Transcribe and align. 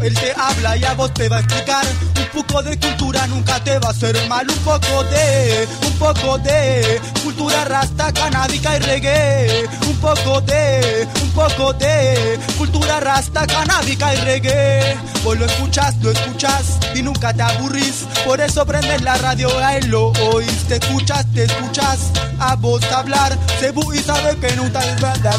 él 0.00 0.14
te 0.14 0.32
habla 0.32 0.76
y 0.76 0.84
a 0.84 0.94
vos 0.94 1.12
te 1.12 1.28
va 1.28 1.36
a 1.36 1.40
explicar. 1.40 1.84
Un 2.16 2.42
poco 2.42 2.62
de 2.62 2.78
cultura 2.78 3.26
nunca 3.26 3.62
te 3.62 3.78
va 3.78 3.88
a 3.88 3.90
hacer 3.90 4.16
mal. 4.28 4.48
Un 4.48 4.58
poco 4.58 5.04
de, 5.04 5.68
un 5.86 5.92
poco 5.94 6.38
de 6.38 7.00
cultura 7.22 7.64
rasta, 7.64 8.12
canábica 8.12 8.76
y 8.76 8.80
reggae. 8.80 9.68
Un 9.86 9.96
poco 9.96 10.40
de, 10.40 11.06
un 11.22 11.30
poco 11.30 11.72
de 11.74 12.38
cultura 12.56 13.00
rasta, 13.00 13.46
canábica 13.46 14.14
y 14.14 14.16
reggae. 14.18 14.96
Vos 15.24 15.38
lo 15.38 15.46
escuchas, 15.46 15.96
lo 16.02 16.10
escuchas 16.10 16.78
y 16.94 17.02
nunca 17.02 17.32
te 17.32 17.42
aburrís. 17.42 18.06
Por 18.24 18.40
eso 18.40 18.64
prendes 18.64 19.02
la 19.02 19.16
radio, 19.18 19.48
a 19.58 19.76
él 19.76 19.88
lo 19.88 20.08
oís. 20.32 20.64
Te 20.68 20.76
escuchas, 20.76 21.26
te 21.34 21.44
escuchas 21.44 22.10
a 22.38 22.56
vos 22.56 22.82
hablar. 22.92 23.36
Cebu 23.60 23.92
y 23.92 23.98
sabe 23.98 24.36
que 24.36 24.54
nunca 24.56 24.80
es 24.80 25.00
verdad. 25.00 25.36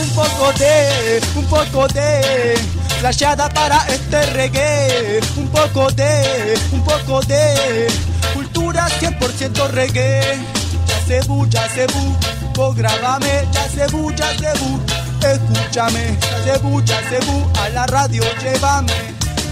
Un 0.00 0.10
poco 0.10 0.52
de, 0.58 1.20
un 1.36 1.44
poco 1.46 1.88
de 1.88 2.54
flasheada 3.00 3.48
para 3.48 3.78
este 3.88 4.26
reggae. 4.32 5.20
Un 5.36 5.48
poco 5.48 5.90
de, 5.92 6.54
un 6.72 6.84
poco 6.84 7.20
de 7.22 7.88
cultura 8.34 8.86
100% 8.88 9.68
reggae. 9.70 10.38
Ya 10.86 10.98
cebu, 11.06 11.46
ya 11.48 11.68
cebu, 11.68 12.16
vos 12.54 12.76
grábame, 12.76 13.48
ya 13.52 13.64
cebu, 13.68 14.12
ya 14.12 14.28
cebu. 14.38 14.80
Escúchame, 15.22 16.16
ya 16.20 16.54
cebu, 16.54 16.82
ya 16.84 17.00
cebu, 17.08 17.50
a 17.62 17.68
la 17.70 17.86
radio 17.86 18.22
llévame. 18.42 18.92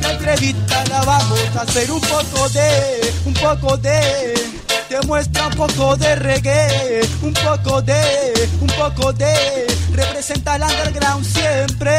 La 0.03 0.13
entrevista 0.13 0.85
la 0.91 1.03
vamos 1.03 1.41
a 1.57 1.63
hacer 1.63 1.91
un 1.91 2.01
poco 2.01 2.49
de, 2.51 3.13
un 3.25 3.35
poco 3.35 3.77
de 3.79 4.59
te 4.89 5.07
muestra 5.07 5.49
un 5.49 5.55
poco 5.55 5.97
de 5.97 6.15
reggae, 6.17 7.01
un 7.23 7.35
poco 7.35 7.83
de, 7.83 8.49
un 8.61 8.69
poco 8.69 9.13
de, 9.13 9.67
representa 9.99 10.57
el 10.57 10.63
underground 10.63 11.25
siempre, 11.25 11.99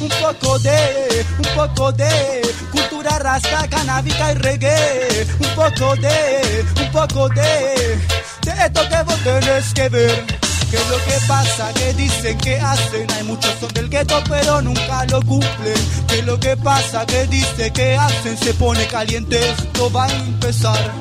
un 0.00 0.08
poco 0.08 0.58
de, 0.58 1.24
un 1.38 1.54
poco 1.54 1.92
de, 1.92 2.42
cultura 2.70 3.18
rasta, 3.18 3.66
canábica 3.68 4.32
y 4.32 4.34
reggae, 4.34 5.26
un 5.40 5.54
poco 5.54 5.96
de, 5.96 6.64
un 6.80 6.92
poco 6.92 7.28
de, 7.30 7.98
de 8.42 8.64
esto 8.66 8.88
que 8.88 9.02
vos 9.04 9.18
tenés 9.24 9.72
que 9.72 9.88
ver. 9.88 10.40
¿Qué 10.70 10.76
es 10.76 10.88
lo 10.88 10.98
que 10.98 11.18
pasa? 11.26 11.72
Que 11.74 11.92
dicen 11.94 12.38
que 12.38 12.60
hacen? 12.60 13.10
Hay 13.16 13.24
muchos 13.24 13.52
son 13.58 13.72
del 13.74 13.88
gueto 13.88 14.22
pero 14.28 14.62
nunca 14.62 15.04
lo 15.06 15.20
cumplen. 15.22 15.74
¿Qué 16.06 16.20
es 16.20 16.24
lo 16.24 16.38
que 16.38 16.56
pasa? 16.56 17.04
Que 17.06 17.26
dicen 17.26 17.72
que 17.72 17.96
hacen? 17.96 18.38
Se 18.38 18.54
pone 18.54 18.86
caliente, 18.86 19.40
esto 19.50 19.90
va 19.90 20.04
a 20.04 20.12
empezar. 20.12 20.92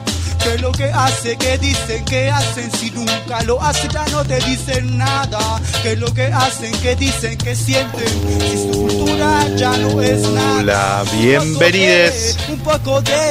¿Qué 0.44 0.56
es 0.56 0.62
lo 0.62 0.72
que 0.72 0.86
hace? 0.86 1.38
¿Qué 1.38 1.58
dicen? 1.58 2.06
¿Qué 2.06 2.30
hacen? 2.30 2.72
Si 2.72 2.92
nunca 2.92 3.42
lo 3.44 3.62
hacen 3.62 3.90
ya 3.92 4.06
no 4.08 4.24
te 4.24 4.40
dicen 4.42 4.98
nada. 4.98 5.62
¿Qué 5.84 5.94
es 5.94 6.00
lo 6.00 6.14
que 6.14 6.26
hacen? 6.26 6.72
¿Qué 6.82 6.96
dicen? 6.96 7.38
¿Qué 7.38 7.56
sienten? 7.56 8.08
Si 8.42 8.58
su 8.58 8.72
cultura 8.72 9.48
ya 9.56 9.76
no 9.78 10.02
es 10.02 10.22
nada. 10.30 10.60
Hola, 10.60 11.04
bienvenidos 11.14 12.38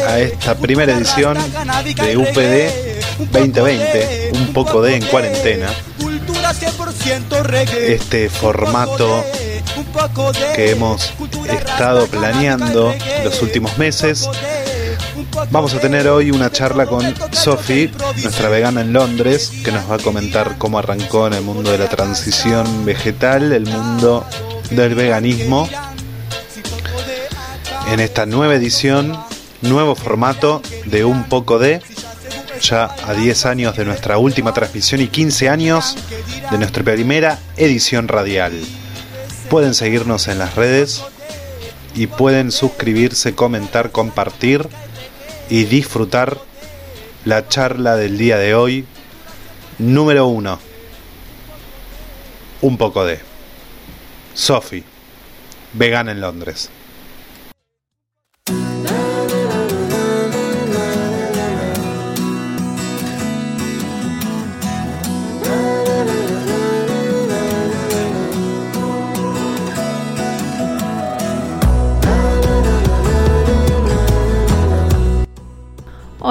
a 0.06 0.18
esta 0.18 0.54
primera 0.56 0.92
edición 0.92 1.36
de 1.96 2.16
UPD 2.16 3.32
2020, 3.32 4.30
un 4.34 4.52
poco 4.52 4.82
de 4.82 4.96
en 4.96 5.04
cuarentena. 5.06 5.68
Este 7.86 8.28
formato 8.30 9.24
que 10.54 10.70
hemos 10.70 11.12
estado 11.48 12.06
planeando 12.06 12.94
los 13.24 13.42
últimos 13.42 13.76
meses 13.78 14.28
Vamos 15.50 15.72
a 15.72 15.80
tener 15.80 16.08
hoy 16.08 16.30
una 16.30 16.50
charla 16.50 16.86
con 16.86 17.02
Sophie, 17.32 17.90
nuestra 18.22 18.48
vegana 18.48 18.82
en 18.82 18.92
Londres, 18.92 19.50
que 19.64 19.72
nos 19.72 19.90
va 19.90 19.94
a 19.94 19.98
comentar 19.98 20.58
cómo 20.58 20.78
arrancó 20.78 21.26
en 21.26 21.32
el 21.32 21.42
mundo 21.42 21.70
de 21.70 21.78
la 21.78 21.88
transición 21.88 22.84
vegetal, 22.84 23.52
el 23.52 23.64
mundo 23.64 24.26
del 24.70 24.94
veganismo. 24.94 25.68
En 27.90 28.00
esta 28.00 28.26
nueva 28.26 28.54
edición, 28.56 29.18
nuevo 29.62 29.94
formato 29.94 30.60
de 30.84 31.04
Un 31.04 31.24
poco 31.24 31.58
de, 31.58 31.80
ya 32.60 32.94
a 33.06 33.14
10 33.14 33.46
años 33.46 33.76
de 33.76 33.84
nuestra 33.84 34.18
última 34.18 34.52
transmisión 34.52 35.00
y 35.00 35.08
15 35.08 35.48
años 35.48 35.96
de 36.50 36.58
nuestra 36.58 36.82
primera 36.82 37.38
edición 37.56 38.08
radial. 38.08 38.52
Pueden 39.48 39.74
seguirnos 39.74 40.28
en 40.28 40.38
las 40.38 40.56
redes 40.56 41.02
y 41.94 42.06
pueden 42.06 42.52
suscribirse, 42.52 43.34
comentar, 43.34 43.90
compartir 43.90 44.68
y 45.50 45.64
disfrutar 45.64 46.38
la 47.24 47.48
charla 47.48 47.96
del 47.96 48.18
día 48.18 48.38
de 48.38 48.54
hoy. 48.54 48.86
Número 49.78 50.26
uno. 50.26 50.58
Un 52.60 52.76
poco 52.76 53.04
de. 53.04 53.20
Sophie, 54.34 54.84
vegana 55.72 56.12
en 56.12 56.20
Londres. 56.20 56.70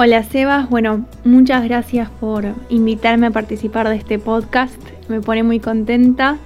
Hola 0.00 0.22
Sebas, 0.22 0.70
bueno, 0.70 1.06
muchas 1.24 1.64
gracias 1.64 2.08
por 2.08 2.44
invitarme 2.68 3.26
a 3.26 3.30
participar 3.32 3.88
de 3.88 3.96
este 3.96 4.20
podcast, 4.20 4.80
me 5.08 5.20
pone 5.20 5.42
muy 5.42 5.58
contenta. 5.58 6.38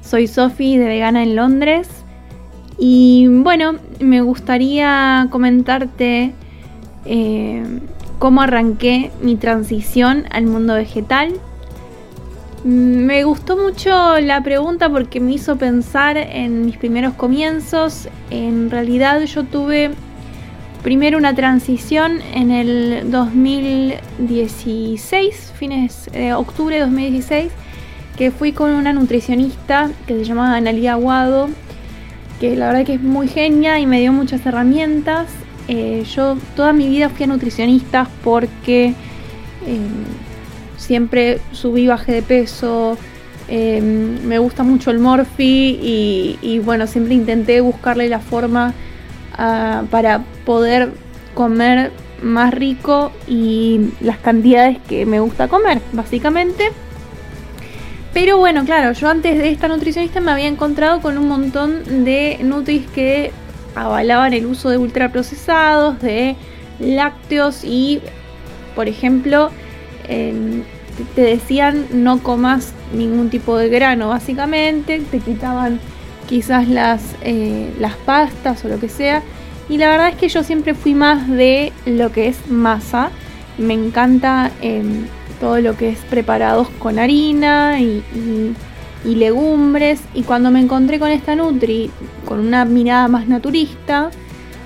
Soy 0.00 0.28
Sofi 0.28 0.76
de 0.76 0.86
Vegana 0.86 1.24
en 1.24 1.34
Londres 1.34 1.88
y 2.78 3.26
bueno, 3.28 3.80
me 3.98 4.20
gustaría 4.20 5.26
comentarte 5.32 6.34
eh, 7.04 7.64
cómo 8.20 8.42
arranqué 8.42 9.10
mi 9.20 9.34
transición 9.34 10.26
al 10.30 10.46
mundo 10.46 10.74
vegetal. 10.74 11.32
Me 12.62 13.24
gustó 13.24 13.56
mucho 13.56 14.20
la 14.20 14.40
pregunta 14.44 14.88
porque 14.88 15.18
me 15.18 15.32
hizo 15.32 15.56
pensar 15.56 16.16
en 16.16 16.64
mis 16.64 16.76
primeros 16.76 17.14
comienzos. 17.14 18.08
En 18.30 18.70
realidad 18.70 19.20
yo 19.22 19.42
tuve 19.42 19.90
Primero 20.84 21.16
una 21.16 21.34
transición 21.34 22.20
en 22.34 22.50
el 22.50 23.10
2016, 23.10 25.54
fines 25.58 26.10
de 26.12 26.34
octubre 26.34 26.74
de 26.74 26.82
2016, 26.82 27.50
que 28.18 28.30
fui 28.30 28.52
con 28.52 28.70
una 28.70 28.92
nutricionista 28.92 29.90
que 30.06 30.18
se 30.18 30.26
llamaba 30.26 30.56
Analia 30.56 30.92
Aguado, 30.92 31.48
que 32.38 32.54
la 32.54 32.66
verdad 32.66 32.84
que 32.84 32.96
es 32.96 33.02
muy 33.02 33.28
genia 33.28 33.80
y 33.80 33.86
me 33.86 33.98
dio 33.98 34.12
muchas 34.12 34.44
herramientas. 34.44 35.28
Eh, 35.68 36.04
yo 36.14 36.36
toda 36.54 36.74
mi 36.74 36.86
vida 36.86 37.08
fui 37.08 37.24
a 37.24 37.28
nutricionistas 37.28 38.06
porque 38.22 38.88
eh, 38.88 38.94
siempre 40.76 41.40
subí, 41.52 41.86
bajé 41.86 42.12
de 42.12 42.20
peso, 42.20 42.98
eh, 43.48 43.80
me 43.80 44.38
gusta 44.38 44.64
mucho 44.64 44.90
el 44.90 44.98
morfi 44.98 45.78
y, 45.82 46.38
y, 46.42 46.58
bueno, 46.58 46.86
siempre 46.86 47.14
intenté 47.14 47.62
buscarle 47.62 48.10
la 48.10 48.20
forma 48.20 48.74
para 49.90 50.24
poder 50.44 50.92
comer 51.34 51.92
más 52.22 52.54
rico 52.54 53.12
y 53.26 53.90
las 54.00 54.18
cantidades 54.18 54.78
que 54.88 55.06
me 55.06 55.20
gusta 55.20 55.48
comer, 55.48 55.80
básicamente. 55.92 56.70
Pero 58.12 58.38
bueno, 58.38 58.64
claro, 58.64 58.92
yo 58.92 59.08
antes 59.08 59.36
de 59.36 59.50
esta 59.50 59.66
nutricionista 59.68 60.20
me 60.20 60.30
había 60.30 60.46
encontrado 60.46 61.00
con 61.00 61.18
un 61.18 61.28
montón 61.28 62.04
de 62.04 62.38
nutris 62.42 62.86
que 62.94 63.32
avalaban 63.74 64.32
el 64.32 64.46
uso 64.46 64.70
de 64.70 64.78
ultraprocesados, 64.78 66.00
de 66.00 66.36
lácteos 66.78 67.64
y, 67.64 68.00
por 68.76 68.86
ejemplo, 68.86 69.50
em, 70.08 70.62
te 71.16 71.22
decían 71.22 71.86
no 71.92 72.22
comas 72.22 72.72
ningún 72.92 73.30
tipo 73.30 73.56
de 73.56 73.68
grano, 73.68 74.08
básicamente, 74.10 75.00
te 75.10 75.18
quitaban 75.18 75.80
quizás 76.28 76.68
las, 76.68 77.02
eh, 77.22 77.72
las 77.78 77.94
pastas 77.96 78.64
o 78.64 78.68
lo 78.68 78.78
que 78.80 78.88
sea. 78.88 79.22
Y 79.68 79.78
la 79.78 79.88
verdad 79.88 80.08
es 80.10 80.16
que 80.16 80.28
yo 80.28 80.42
siempre 80.42 80.74
fui 80.74 80.94
más 80.94 81.28
de 81.28 81.72
lo 81.86 82.12
que 82.12 82.28
es 82.28 82.48
masa. 82.48 83.10
Me 83.56 83.74
encanta 83.74 84.50
em, 84.60 85.06
todo 85.40 85.60
lo 85.60 85.76
que 85.76 85.90
es 85.90 85.98
preparados 86.10 86.68
con 86.78 86.98
harina 86.98 87.80
y, 87.80 88.02
legumbres. 89.04 90.00
Y 90.14 90.22
cuando 90.22 90.50
me 90.50 90.60
encontré 90.60 90.98
con 90.98 91.10
esta 91.10 91.36
Nutri, 91.36 91.90
con 92.24 92.40
una 92.40 92.64
mirada 92.64 93.06
más 93.08 93.28
naturista, 93.28 94.10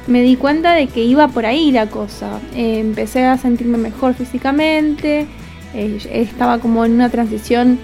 me 0.07 0.23
di 0.23 0.37
cuenta 0.37 0.75
de 0.75 0.87
que 0.87 1.03
iba 1.05 1.29
por 1.29 1.45
ahí 1.45 1.71
la 1.71 1.87
cosa. 1.87 2.41
Eh, 2.55 2.79
empecé 2.79 3.25
a 3.25 3.37
sentirme 3.37 3.79
mejor 3.79 4.15
físicamente. 4.15 5.27
Eh, 5.75 5.99
estaba 6.13 6.59
como 6.59 6.85
en 6.85 6.93
una 6.93 7.11
transición 7.11 7.79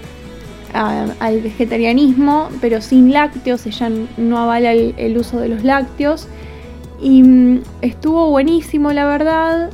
al 0.75 1.41
vegetarianismo, 1.41 2.49
pero 2.59 2.81
sin 2.81 3.11
lácteos, 3.13 3.65
ella 3.65 3.89
no 4.17 4.37
avala 4.37 4.73
el, 4.73 5.17
uso 5.17 5.39
de 5.39 5.49
los 5.49 5.63
lácteos. 5.63 6.27
Y 7.01 7.23
mm, 7.23 7.61
estuvo 7.81 8.29
buenísimo, 8.29 8.91
la 8.91 9.05
verdad, 9.05 9.71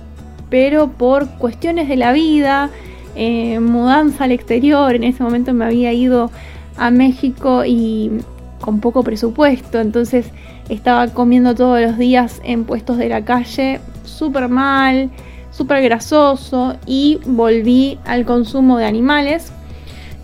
pero 0.50 0.90
por 0.90 1.28
cuestiones 1.38 1.88
de 1.88 1.96
la 1.96 2.12
vida, 2.12 2.70
eh, 3.16 3.60
mudanza 3.60 4.26
al 4.26 4.32
exterior, 4.32 4.96
en 4.96 5.04
ese 5.04 5.24
momento 5.24 5.54
me 5.54 5.66
había 5.66 5.92
ido 5.94 6.32
a 6.78 6.92
México 6.92 7.64
y 7.66 8.12
con 8.60 8.80
poco 8.80 9.04
presupuesto, 9.04 9.80
entonces 9.80 10.28
estaba 10.70 11.08
comiendo 11.08 11.56
todos 11.56 11.82
los 11.82 11.98
días 11.98 12.40
en 12.44 12.64
puestos 12.64 12.98
de 12.98 13.10
la 13.10 13.26
calle, 13.26 13.82
súper 14.04 14.48
mal, 14.50 15.10
súper 15.52 15.82
grasoso 15.82 16.76
y 16.86 17.20
volví 17.26 18.00
al 18.06 18.24
consumo 18.26 18.78
de 18.78 18.86
animales 18.86 19.52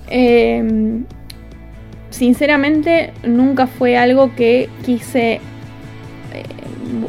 Em, 0.10 1.04
sinceramente 2.10 3.12
nunca 3.24 3.68
fue 3.68 3.98
algo 3.98 4.34
que 4.36 4.70
quise 4.86 5.34
eh, 5.34 5.40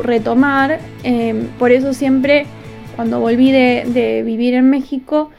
retomar, 0.02 0.80
em, 1.04 1.46
por 1.58 1.70
eso 1.70 1.94
siempre 1.94 2.46
cuando 2.96 3.20
volví 3.20 3.52
de, 3.52 4.22
vivir 4.26 4.54
en 4.54 4.70
México 4.70 5.30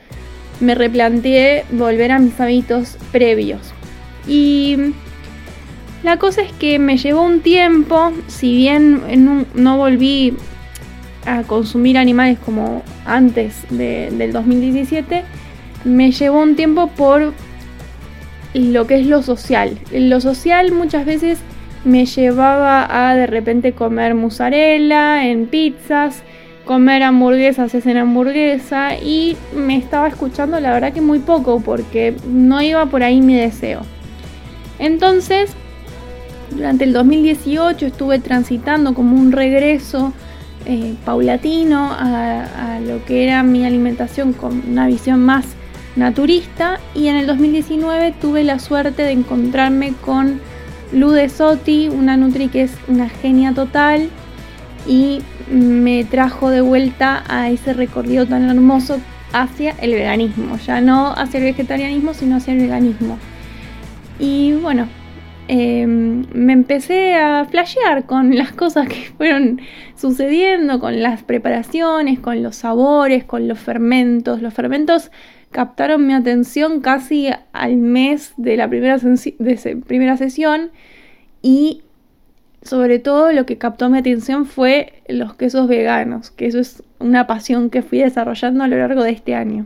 me 0.61 0.75
replanteé 0.75 1.65
volver 1.71 2.11
a 2.11 2.19
mis 2.19 2.39
hábitos 2.39 2.97
previos. 3.11 3.73
Y 4.27 4.77
la 6.03 6.17
cosa 6.17 6.41
es 6.41 6.51
que 6.53 6.79
me 6.79 6.97
llevó 6.97 7.21
un 7.21 7.41
tiempo, 7.41 8.13
si 8.27 8.55
bien 8.55 9.01
no 9.53 9.77
volví 9.77 10.35
a 11.25 11.43
consumir 11.43 11.97
animales 11.97 12.37
como 12.39 12.81
antes 13.05 13.55
del 13.69 14.31
2017, 14.31 15.23
me 15.83 16.11
llevó 16.11 16.41
un 16.41 16.55
tiempo 16.55 16.87
por 16.87 17.33
lo 18.53 18.87
que 18.87 18.99
es 18.99 19.07
lo 19.07 19.21
social. 19.21 19.77
Lo 19.91 20.21
social 20.21 20.71
muchas 20.71 21.05
veces 21.05 21.39
me 21.85 22.05
llevaba 22.05 22.87
a 22.89 23.15
de 23.15 23.27
repente 23.27 23.73
comer 23.73 24.15
mozzarella 24.15 25.27
en 25.27 25.47
pizzas, 25.47 26.23
comer 26.65 27.03
hamburguesas 27.03 27.73
en 27.73 27.97
hamburguesa 27.97 28.95
y 28.95 29.37
me 29.55 29.77
estaba 29.77 30.07
escuchando 30.07 30.59
la 30.59 30.73
verdad 30.73 30.93
que 30.93 31.01
muy 31.01 31.19
poco 31.19 31.61
porque 31.61 32.15
no 32.27 32.61
iba 32.61 32.85
por 32.87 33.03
ahí 33.03 33.21
mi 33.21 33.35
deseo. 33.35 33.81
Entonces, 34.77 35.51
durante 36.51 36.83
el 36.83 36.93
2018 36.93 37.85
estuve 37.85 38.19
transitando 38.19 38.93
como 38.93 39.15
un 39.15 39.31
regreso 39.31 40.13
eh, 40.65 40.95
paulatino 41.05 41.89
a 41.91 42.79
lo 42.85 43.03
que 43.05 43.23
era 43.23 43.43
mi 43.43 43.65
alimentación 43.65 44.33
con 44.33 44.61
una 44.69 44.87
visión 44.87 45.21
más 45.21 45.45
naturista 45.95 46.79
y 46.95 47.07
en 47.07 47.15
el 47.15 47.27
2019 47.27 48.13
tuve 48.21 48.43
la 48.43 48.59
suerte 48.59 49.03
de 49.03 49.11
encontrarme 49.11 49.93
con 50.05 50.39
Lude 50.91 51.29
Sotti, 51.29 51.89
una 51.89 52.17
Nutri 52.17 52.47
que 52.47 52.63
es 52.63 52.75
una 52.87 53.09
genia 53.09 53.53
total 53.53 54.09
y 54.87 55.21
me 55.51 56.03
trajo 56.05 56.49
de 56.49 56.61
vuelta 56.61 57.23
a 57.27 57.49
ese 57.49 57.73
recorrido 57.73 58.25
tan 58.25 58.49
hermoso 58.49 58.99
hacia 59.33 59.71
el 59.81 59.93
veganismo, 59.93 60.57
ya 60.57 60.81
no 60.81 61.13
hacia 61.13 61.39
el 61.39 61.45
vegetarianismo, 61.45 62.13
sino 62.13 62.37
hacia 62.37 62.53
el 62.53 62.59
veganismo. 62.59 63.17
Y 64.19 64.53
bueno, 64.53 64.87
em, 65.47 66.25
me 66.33 66.53
empecé 66.53 67.15
a 67.15 67.45
flashear 67.45 68.05
con 68.05 68.35
las 68.35 68.51
cosas 68.51 68.87
que 68.87 69.11
fueron 69.17 69.61
sucediendo, 69.95 70.79
con 70.79 71.01
las 71.01 71.23
preparaciones, 71.23 72.19
con 72.19 72.43
los 72.43 72.57
sabores, 72.57 73.23
con 73.23 73.47
los 73.47 73.59
fermentos. 73.59 74.41
Los 74.41 74.53
fermentos 74.53 75.11
captaron 75.51 76.05
mi 76.05 76.13
atención 76.13 76.81
casi 76.81 77.29
al 77.53 77.77
mes 77.77 78.33
de 78.37 78.57
la 78.57 78.69
primera, 78.69 78.97
primera 79.85 80.17
sesión 80.17 80.71
y 81.41 81.83
sobre 82.61 82.99
todo 82.99 83.31
lo 83.31 83.45
que 83.45 83.57
captó 83.57 83.89
mi 83.89 83.97
atención 83.97 84.45
fue 84.45 85.01
los 85.07 85.33
quesos 85.35 85.67
veganos, 85.67 86.31
que 86.31 86.45
eso 86.45 86.59
es 86.59 86.83
una 86.99 87.25
pasión 87.25 87.69
que 87.69 87.81
fui 87.81 87.99
desarrollando 87.99 88.63
a 88.63 88.67
lo 88.67 88.77
largo 88.77 89.03
de 89.03 89.11
este 89.11 89.33
año. 89.33 89.65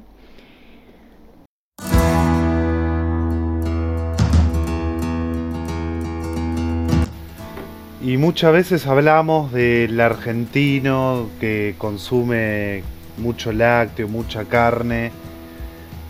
Y 8.05 8.17
muchas 8.17 8.51
veces 8.51 8.85
hablamos 8.85 9.53
del 9.53 9.99
argentino 10.01 11.29
que 11.39 11.75
consume 11.77 12.83
mucho 13.17 13.53
lácteo, 13.53 14.09
mucha 14.09 14.43
carne, 14.43 15.11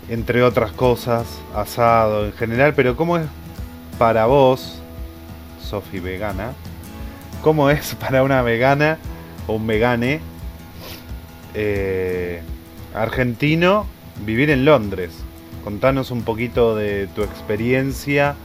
entre 0.08 0.42
otras 0.42 0.72
cosas, 0.72 1.26
asado 1.54 2.26
en 2.26 2.32
general, 2.32 2.74
pero 2.74 2.96
¿cómo 2.96 3.16
es 3.16 3.26
para 3.98 4.26
vos, 4.26 4.80
Sofi 5.62 5.98
vegana? 5.98 6.52
¿Cómo 7.42 7.70
es 7.70 7.94
para 8.00 8.22
una 8.22 8.42
vegana 8.42 8.98
o 9.46 9.54
un 9.54 9.66
vegane 9.66 10.20
eh, 11.54 12.42
argentino 12.94 13.86
vivir 14.24 14.50
en 14.50 14.64
Londres? 14.64 15.12
Contanos 15.62 16.10
un 16.10 16.22
poquito 16.22 16.76
de 16.76 17.06
tu 17.14 17.22
experiencia 17.22 18.36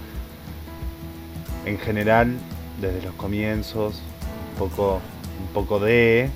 en 1.66 1.78
general, 1.78 2.38
desde 2.80 3.02
los 3.02 3.14
comienzos, 3.16 4.02
un 4.54 4.70
poco, 4.70 5.02
un 5.42 5.54
poco 5.54 5.80
de 5.80 6.30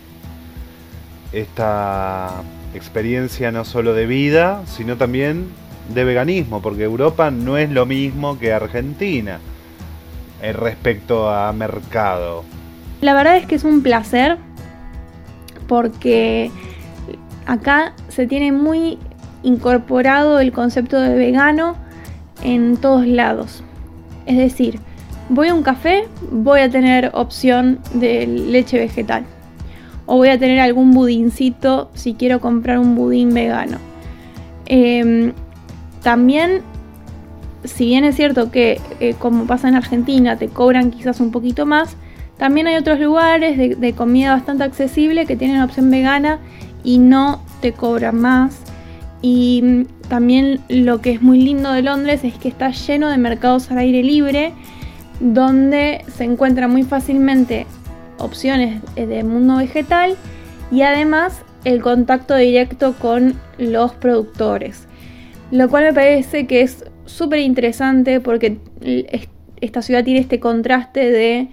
esta 1.31 2.43
experiencia 2.73 3.51
no 3.51 3.65
solo 3.65 3.93
de 3.93 4.05
vida, 4.05 4.63
sino 4.65 4.97
también 4.97 5.47
de 5.93 6.03
veganismo, 6.03 6.61
porque 6.61 6.83
Europa 6.83 7.31
no 7.31 7.57
es 7.57 7.69
lo 7.69 7.85
mismo 7.85 8.39
que 8.39 8.53
Argentina 8.53 9.39
eh, 10.41 10.53
respecto 10.53 11.29
a 11.29 11.51
mercado. 11.53 12.43
La 13.01 13.13
verdad 13.13 13.37
es 13.37 13.45
que 13.45 13.55
es 13.55 13.63
un 13.63 13.83
placer 13.83 14.37
porque 15.67 16.51
acá 17.45 17.93
se 18.09 18.27
tiene 18.27 18.51
muy 18.51 18.97
incorporado 19.43 20.39
el 20.39 20.51
concepto 20.51 20.99
de 20.99 21.15
vegano 21.15 21.75
en 22.41 22.77
todos 22.77 23.05
lados. 23.05 23.63
Es 24.25 24.37
decir, 24.37 24.79
voy 25.29 25.49
a 25.49 25.53
un 25.53 25.63
café, 25.63 26.07
voy 26.31 26.61
a 26.61 26.69
tener 26.69 27.11
opción 27.13 27.79
de 27.93 28.25
leche 28.25 28.79
vegetal 28.79 29.25
o 30.05 30.17
voy 30.17 30.29
a 30.29 30.37
tener 30.37 30.59
algún 30.59 30.91
budincito 30.91 31.89
si 31.93 32.13
quiero 32.13 32.39
comprar 32.39 32.79
un 32.79 32.95
budín 32.95 33.33
vegano. 33.33 33.77
Em, 34.65 35.33
también, 36.01 36.61
si 37.63 37.85
bien 37.85 38.03
es 38.03 38.15
cierto 38.15 38.51
que 38.51 38.79
eh, 38.99 39.15
como 39.17 39.45
pasa 39.45 39.69
en 39.69 39.75
Argentina 39.75 40.37
te 40.37 40.47
cobran 40.47 40.91
quizás 40.91 41.19
un 41.19 41.31
poquito 41.31 41.65
más, 41.65 41.95
también 42.37 42.67
hay 42.67 42.75
otros 42.75 42.99
lugares 42.99 43.57
de, 43.57 43.75
de 43.75 43.93
comida 43.93 44.33
bastante 44.33 44.63
accesible 44.63 45.25
que 45.25 45.35
tienen 45.35 45.61
opción 45.61 45.89
vegana 45.89 46.39
y 46.83 46.97
no 46.97 47.41
te 47.61 47.71
cobran 47.71 48.19
más. 48.19 48.59
Y 49.21 49.61
mm, 49.63 50.07
también 50.09 50.59
lo 50.67 50.99
que 51.01 51.11
es 51.11 51.21
muy 51.21 51.39
lindo 51.39 51.71
de 51.71 51.81
Londres 51.81 52.23
es 52.23 52.33
que 52.33 52.49
está 52.49 52.71
lleno 52.71 53.09
de 53.09 53.17
mercados 53.17 53.71
al 53.71 53.77
aire 53.77 54.03
libre 54.03 54.53
donde 55.19 56.03
se 56.15 56.25
encuentra 56.25 56.67
muy 56.67 56.83
fácilmente 56.83 57.65
opciones 58.23 58.81
de 58.95 59.23
mundo 59.23 59.57
vegetal 59.57 60.15
y 60.71 60.81
además 60.81 61.43
el 61.65 61.81
contacto 61.81 62.35
directo 62.35 62.93
con 62.99 63.35
los 63.57 63.93
productores. 63.93 64.87
Lo 65.51 65.69
cual 65.69 65.85
me 65.85 65.93
parece 65.93 66.47
que 66.47 66.61
es 66.61 66.85
súper 67.05 67.39
interesante 67.39 68.19
porque 68.19 68.57
esta 69.61 69.81
ciudad 69.81 70.03
tiene 70.03 70.19
este 70.19 70.39
contraste 70.39 71.11
de 71.11 71.49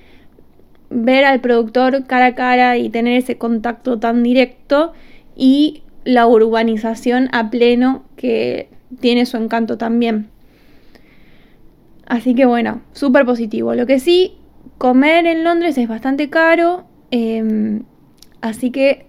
ver 0.88 1.24
al 1.24 1.40
productor 1.40 2.04
cara 2.06 2.26
a 2.26 2.34
cara 2.34 2.76
y 2.76 2.88
tener 2.88 3.16
ese 3.18 3.38
contacto 3.38 3.98
tan 3.98 4.22
directo 4.22 4.92
y 5.36 5.82
la 6.04 6.26
urbanización 6.26 7.28
a 7.32 7.50
pleno 7.50 8.04
que 8.16 8.68
tiene 9.00 9.26
su 9.26 9.36
encanto 9.36 9.78
también. 9.78 10.28
Así 12.06 12.34
que 12.34 12.46
bueno, 12.46 12.80
súper 12.92 13.24
positivo. 13.24 13.74
Lo 13.74 13.86
que 13.86 14.00
sí 14.00 14.39
Comer 14.80 15.26
en 15.26 15.44
Londres 15.44 15.76
es 15.76 15.88
bastante 15.88 16.30
caro, 16.30 16.84
em, 17.10 17.82
así 18.40 18.70
que 18.70 19.08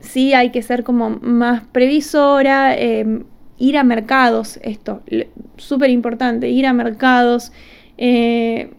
sí 0.00 0.34
hay 0.34 0.50
que 0.50 0.62
ser 0.62 0.82
como 0.82 1.10
más 1.10 1.62
previsora, 1.70 2.76
em, 2.76 3.22
ir 3.56 3.78
a 3.78 3.84
mercados, 3.84 4.58
esto, 4.64 5.00
súper 5.58 5.90
importante, 5.90 6.48
ir 6.50 6.66
a 6.66 6.72
mercados, 6.72 7.52
eh, 7.98 8.72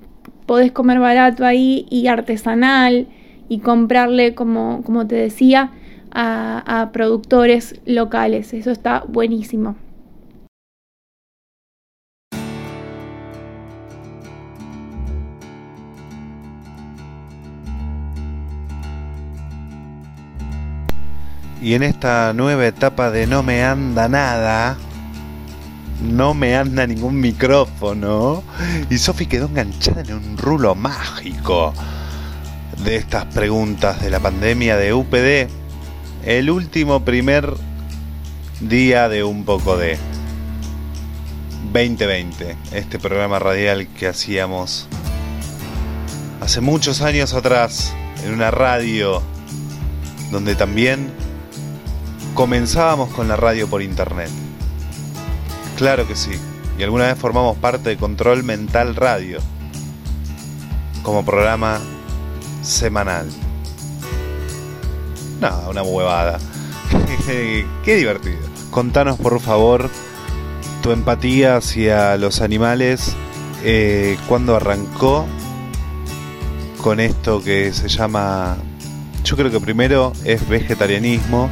podés 0.46 0.74
comer 0.74 1.00
barato 1.00 1.46
ahí 1.46 1.86
y 1.90 2.08
artesanal 2.08 3.08
y 3.48 3.60
comprarle, 3.60 4.36
como, 4.36 4.84
como 4.84 5.08
te 5.08 5.16
decía, 5.16 5.72
a 6.12 6.90
productores 6.92 7.80
locales, 7.86 8.54
eso 8.54 8.70
está 8.70 9.06
buenísimo. 9.08 9.78
Y 21.64 21.76
en 21.76 21.84
esta 21.84 22.34
nueva 22.34 22.68
etapa 22.68 23.10
de 23.10 23.26
No 23.26 23.42
me 23.42 23.64
anda 23.64 24.10
nada, 24.10 24.76
no 26.02 26.34
me 26.34 26.58
anda 26.58 26.86
ningún 26.86 27.22
micrófono. 27.22 28.44
Y 28.90 28.98
Sofi 28.98 29.28
quedó 29.28 29.46
enganchada 29.46 30.02
en 30.02 30.14
un 30.14 30.38
rulo 30.38 30.76
mágico 30.76 31.74
de 32.84 32.98
estas 32.98 33.28
preguntas 33.28 34.02
de 34.02 34.10
la 34.10 34.20
pandemia 34.20 34.76
de 34.76 34.94
UPD. 34.94 35.48
El 36.26 36.50
último 36.50 37.06
primer 37.06 37.54
día 38.60 39.08
de 39.08 39.24
un 39.24 39.46
poco 39.46 39.78
de 39.78 39.98
2020, 41.72 42.58
este 42.74 43.00
programa 43.00 43.40
radial 43.40 43.88
que 43.88 44.08
hacíamos 44.08 44.90
hace 46.42 46.60
muchos 46.60 47.02
años 47.02 47.34
atrás 47.34 47.94
en 48.26 48.34
una 48.34 48.52
radio 48.52 49.22
donde 50.30 50.56
también 50.56 51.23
comenzábamos 52.34 53.10
con 53.10 53.28
la 53.28 53.36
radio 53.36 53.68
por 53.68 53.82
internet. 53.82 54.30
Claro 55.78 56.08
que 56.08 56.16
sí, 56.16 56.32
y 56.78 56.84
alguna 56.84 57.08
vez 57.08 57.18
formamos 57.18 57.58
parte 57.58 57.90
de 57.90 57.98
Control 57.98 58.44
Mental 58.44 58.96
Radio 58.96 59.40
como 61.04 61.26
programa 61.26 61.80
semanal. 62.62 63.28
No, 65.40 65.70
una 65.70 65.84
huevada. 65.84 66.40
Qué 67.84 67.96
divertido. 67.96 68.40
Contanos 68.72 69.18
por 69.20 69.40
favor 69.40 69.90
tu 70.84 70.92
empatía 70.92 71.56
hacia 71.56 72.18
los 72.18 72.42
animales, 72.42 73.16
eh, 73.64 74.18
cuando 74.28 74.58
arrancó 74.58 75.26
con 76.82 77.00
esto 77.00 77.42
que 77.42 77.72
se 77.72 77.88
llama, 77.88 78.58
yo 79.24 79.38
creo 79.38 79.50
que 79.50 79.62
primero 79.62 80.12
es 80.26 80.46
vegetarianismo, 80.50 81.50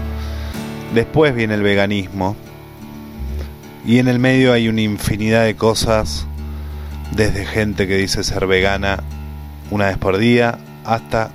después 0.93 1.33
viene 1.35 1.55
el 1.55 1.61
veganismo, 1.61 2.35
y 3.85 3.97
en 3.97 4.07
el 4.07 4.19
medio 4.19 4.53
hay 4.53 4.67
una 4.67 4.81
infinidad 4.81 5.45
de 5.45 5.55
cosas, 5.55 6.27
desde 7.15 7.45
gente 7.45 7.87
que 7.87 7.97
dice 7.97 8.23
ser 8.23 8.47
vegana 8.47 9.03
una 9.69 9.87
vez 9.87 9.97
por 9.97 10.17
día, 10.17 10.59
hasta 10.85 11.31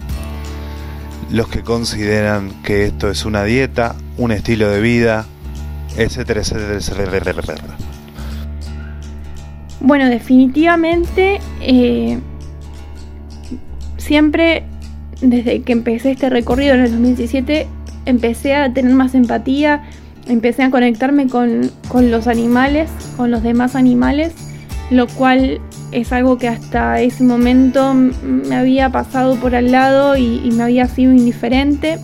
los 1.31 1.49
que 1.49 1.63
consideran 1.63 2.51
que 2.63 2.87
esto 2.87 3.11
es 3.11 3.25
una 3.25 3.45
dieta, 3.45 3.97
un 4.17 4.33
estilo 4.33 4.71
de 4.71 4.81
vida, 4.81 5.27
etcétera, 5.97 6.41
etcétera, 6.41 6.75
etcétera. 6.75 7.77
Bueno, 9.81 10.09
definitivamente 10.09 11.41
eh, 11.61 12.19
siempre 13.97 14.65
desde 15.21 15.63
que 15.63 15.73
empecé 15.73 16.13
este 16.13 16.29
recorrido 16.29 16.75
en 16.75 16.81
el 16.81 16.91
2017 16.91 17.67
empecé 18.07 18.55
a 18.55 18.73
tener 18.73 18.95
más 18.95 19.15
empatía, 19.15 19.83
empecé 20.27 20.63
a 20.63 20.71
conectarme 20.71 21.29
con, 21.29 21.71
los 22.11 22.27
animales, 22.27 22.91
con 23.17 23.31
los 23.31 23.43
demás 23.43 23.77
animales, 23.77 24.33
lo 24.91 25.07
cual 25.09 25.61
es 25.93 26.13
algo 26.13 26.39
que 26.39 26.49
hasta 26.49 27.01
ese 27.01 27.23
momento 27.25 27.95
me 27.95 28.57
había 28.57 28.91
pasado 28.91 29.37
por 29.37 29.55
al 29.55 29.71
lado 29.73 30.17
y, 30.17 30.51
me 30.53 30.63
había 30.63 30.87
sido 30.89 31.13
indiferente. 31.13 31.99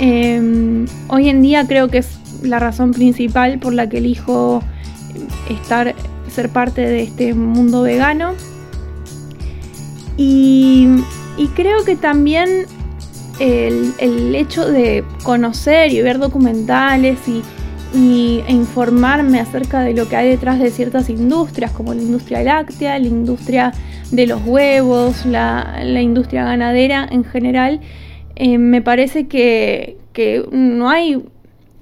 Em, 0.00 0.86
hoy 1.08 1.28
en 1.28 1.40
día 1.42 1.66
creo 1.66 1.88
que 1.88 1.98
es 1.98 2.18
la 2.42 2.58
razón 2.58 2.92
principal 2.92 3.58
por 3.58 3.72
la 3.72 3.88
que 3.88 3.98
elijo 3.98 4.62
estar, 5.48 5.94
ser 6.28 6.48
parte 6.50 6.82
de 6.82 7.02
este 7.02 7.34
mundo 7.34 7.82
vegano. 7.82 8.34
Y, 10.16 10.88
creo 11.54 11.84
que 11.84 11.96
también 11.96 12.66
el, 13.38 14.34
hecho 14.34 14.66
de 14.66 15.04
conocer 15.22 15.92
y 15.92 16.02
ver 16.02 16.18
documentales 16.18 17.18
y, 17.28 17.42
e 18.46 18.52
informarme 18.52 19.38
acerca 19.38 19.82
de 19.82 19.94
lo 19.94 20.08
que 20.08 20.16
hay 20.16 20.28
detrás 20.28 20.58
de 20.58 20.70
ciertas 20.70 21.08
industrias, 21.08 21.70
como 21.70 21.94
la 21.94 22.02
industria 22.02 22.42
láctea, 22.42 22.98
la 22.98 23.06
industria 23.06 23.72
de 24.10 24.26
los 24.26 24.44
huevos, 24.44 25.24
la, 25.26 25.80
industria 26.00 26.44
ganadera 26.44 27.06
en 27.10 27.24
general, 27.24 27.80
eh, 28.34 28.58
me 28.58 28.82
parece 28.82 29.28
que, 29.28 29.96
que 30.12 30.44
no 30.50 30.90
hay 30.90 31.22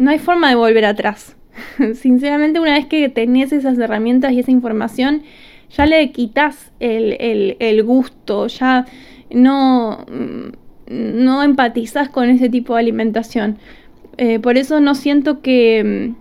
no 0.02 0.10
hay 0.10 0.18
forma 0.18 0.48
de 0.48 0.56
volver 0.56 0.84
atrás. 0.84 1.36
Sinceramente, 1.94 2.60
una 2.60 2.74
vez 2.74 2.86
que 2.86 3.08
tenés 3.08 3.52
esas 3.52 3.78
herramientas 3.78 4.32
y 4.32 4.40
esa 4.40 4.50
información, 4.50 5.22
ya 5.70 5.86
le 5.86 6.10
quitas 6.12 6.72
el, 6.80 7.82
gusto, 7.84 8.46
ya 8.48 8.84
no, 9.30 10.04
no 10.86 11.42
empatizas 11.42 12.08
con 12.08 12.28
ese 12.28 12.48
tipo 12.48 12.74
de 12.74 12.80
alimentación. 12.80 13.58
Eh, 14.18 14.38
por 14.38 14.58
eso 14.58 14.80
no 14.80 14.94
siento 14.94 15.40
que, 15.40 16.12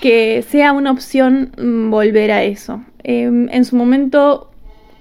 que 0.00 0.42
sea 0.42 0.72
una 0.72 0.90
opción 0.90 1.52
mm, 1.56 1.90
volver 1.90 2.32
a 2.32 2.42
eso. 2.42 2.82
Em, 3.04 3.48
en 3.50 3.64
su 3.64 3.76
momento, 3.76 4.50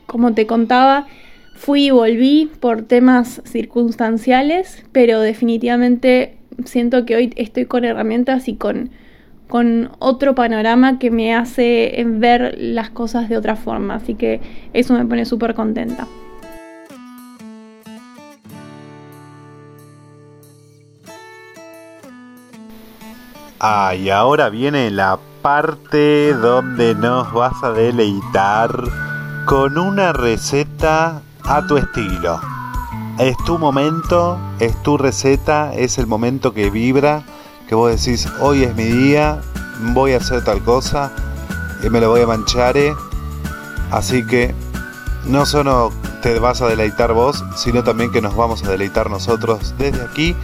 como 0.05 0.33
te 0.33 0.45
contaba, 0.45 1.07
fui 1.55 1.87
y 1.87 1.91
volví 1.91 2.49
por 2.59 2.83
temas 2.83 3.41
circunstanciales, 3.45 4.83
pero 4.91 5.21
definitivamente 5.21 6.37
siento 6.65 7.05
que 7.05 7.15
hoy 7.15 7.33
estoy 7.35 7.65
con 7.65 7.85
herramientas 7.85 8.47
y 8.47 8.55
con, 8.55 8.91
con 9.47 9.91
otro 9.99 10.35
panorama 10.35 10.99
que 10.99 11.11
me 11.11 11.33
hace 11.33 12.03
ver 12.05 12.55
las 12.57 12.89
cosas 12.89 13.29
de 13.29 13.37
otra 13.37 13.55
forma. 13.55 13.95
Así 13.95 14.15
que 14.15 14.39
eso 14.73 14.93
me 14.93 15.05
pone 15.05 15.25
súper 15.25 15.53
contenta. 15.53 16.07
Ah, 23.63 23.93
y 23.95 24.09
ahora 24.09 24.49
viene 24.49 24.89
la 24.89 25.19
parte 25.41 26.33
donde 26.33 26.95
nos 26.95 27.31
vas 27.31 27.63
a 27.63 27.71
deleitar 27.71 28.71
con 29.45 29.77
una 29.77 30.13
receta 30.13 31.21
a 31.43 31.67
tu 31.67 31.77
estilo 31.77 32.41
es 33.21 33.37
tu 33.45 33.59
momento, 33.59 34.39
es 34.59 34.81
tu 34.81 34.97
receta, 34.97 35.73
es 35.75 35.99
el 35.99 36.07
momento 36.07 36.53
que 36.53 36.71
vibra, 36.71 37.23
que 37.67 37.75
vos 37.75 37.91
decís, 37.91 38.27
hoy 38.39 38.63
es 38.63 38.75
mi 38.75 38.85
día, 38.85 39.39
voy 39.93 40.13
a 40.13 40.17
hacer 40.17 40.43
tal 40.43 40.63
cosa, 40.63 41.11
y 41.83 41.89
me 41.89 41.99
lo 41.99 42.09
voy 42.09 42.21
a 42.21 42.27
manchar. 42.27 42.77
Eh". 42.77 42.93
Así 43.91 44.25
que 44.25 44.55
no 45.25 45.45
solo 45.45 45.91
te 46.23 46.39
vas 46.39 46.61
a 46.61 46.67
deleitar 46.67 47.13
vos, 47.13 47.43
sino 47.55 47.83
también 47.83 48.11
que 48.11 48.21
nos 48.21 48.35
vamos 48.35 48.63
a 48.63 48.71
deleitar 48.71 49.11
nosotros 49.11 49.75
desde 49.77 50.01
aquí. 50.01 50.35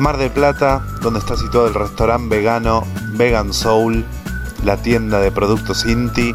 Mar 0.00 0.16
del 0.16 0.30
Plata, 0.30 0.82
donde 1.02 1.18
está 1.18 1.36
situado 1.36 1.66
el 1.66 1.74
restaurante 1.74 2.34
vegano 2.34 2.86
Vegan 3.12 3.52
Soul, 3.52 4.06
la 4.64 4.78
tienda 4.78 5.20
de 5.20 5.30
productos 5.30 5.84
Inti, 5.84 6.34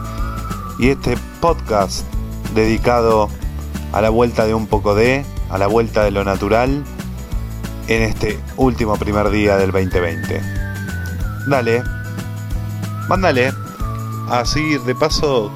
y 0.77 0.89
este 0.89 1.17
podcast 1.41 2.05
dedicado 2.53 3.27
a 3.91 4.01
la 4.01 4.11
vuelta 4.11 4.45
de 4.45 4.53
un 4.53 4.67
poco 4.67 4.93
de, 4.93 5.25
a 5.49 5.57
la 5.57 5.65
vuelta 5.65 6.03
de 6.03 6.11
lo 6.11 6.23
natural 6.23 6.83
en 7.87 8.03
este 8.03 8.39
último 8.55 8.97
primer 8.97 9.31
día 9.31 9.57
del 9.57 9.71
2020. 9.71 10.43
Dale, 11.47 11.81
mándale. 13.09 13.51
Así 14.29 14.77
de 14.77 14.93
paso 14.93 15.51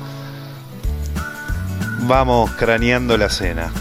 vamos 2.08 2.50
craneando 2.58 3.16
la 3.18 3.30
cena. 3.30 3.72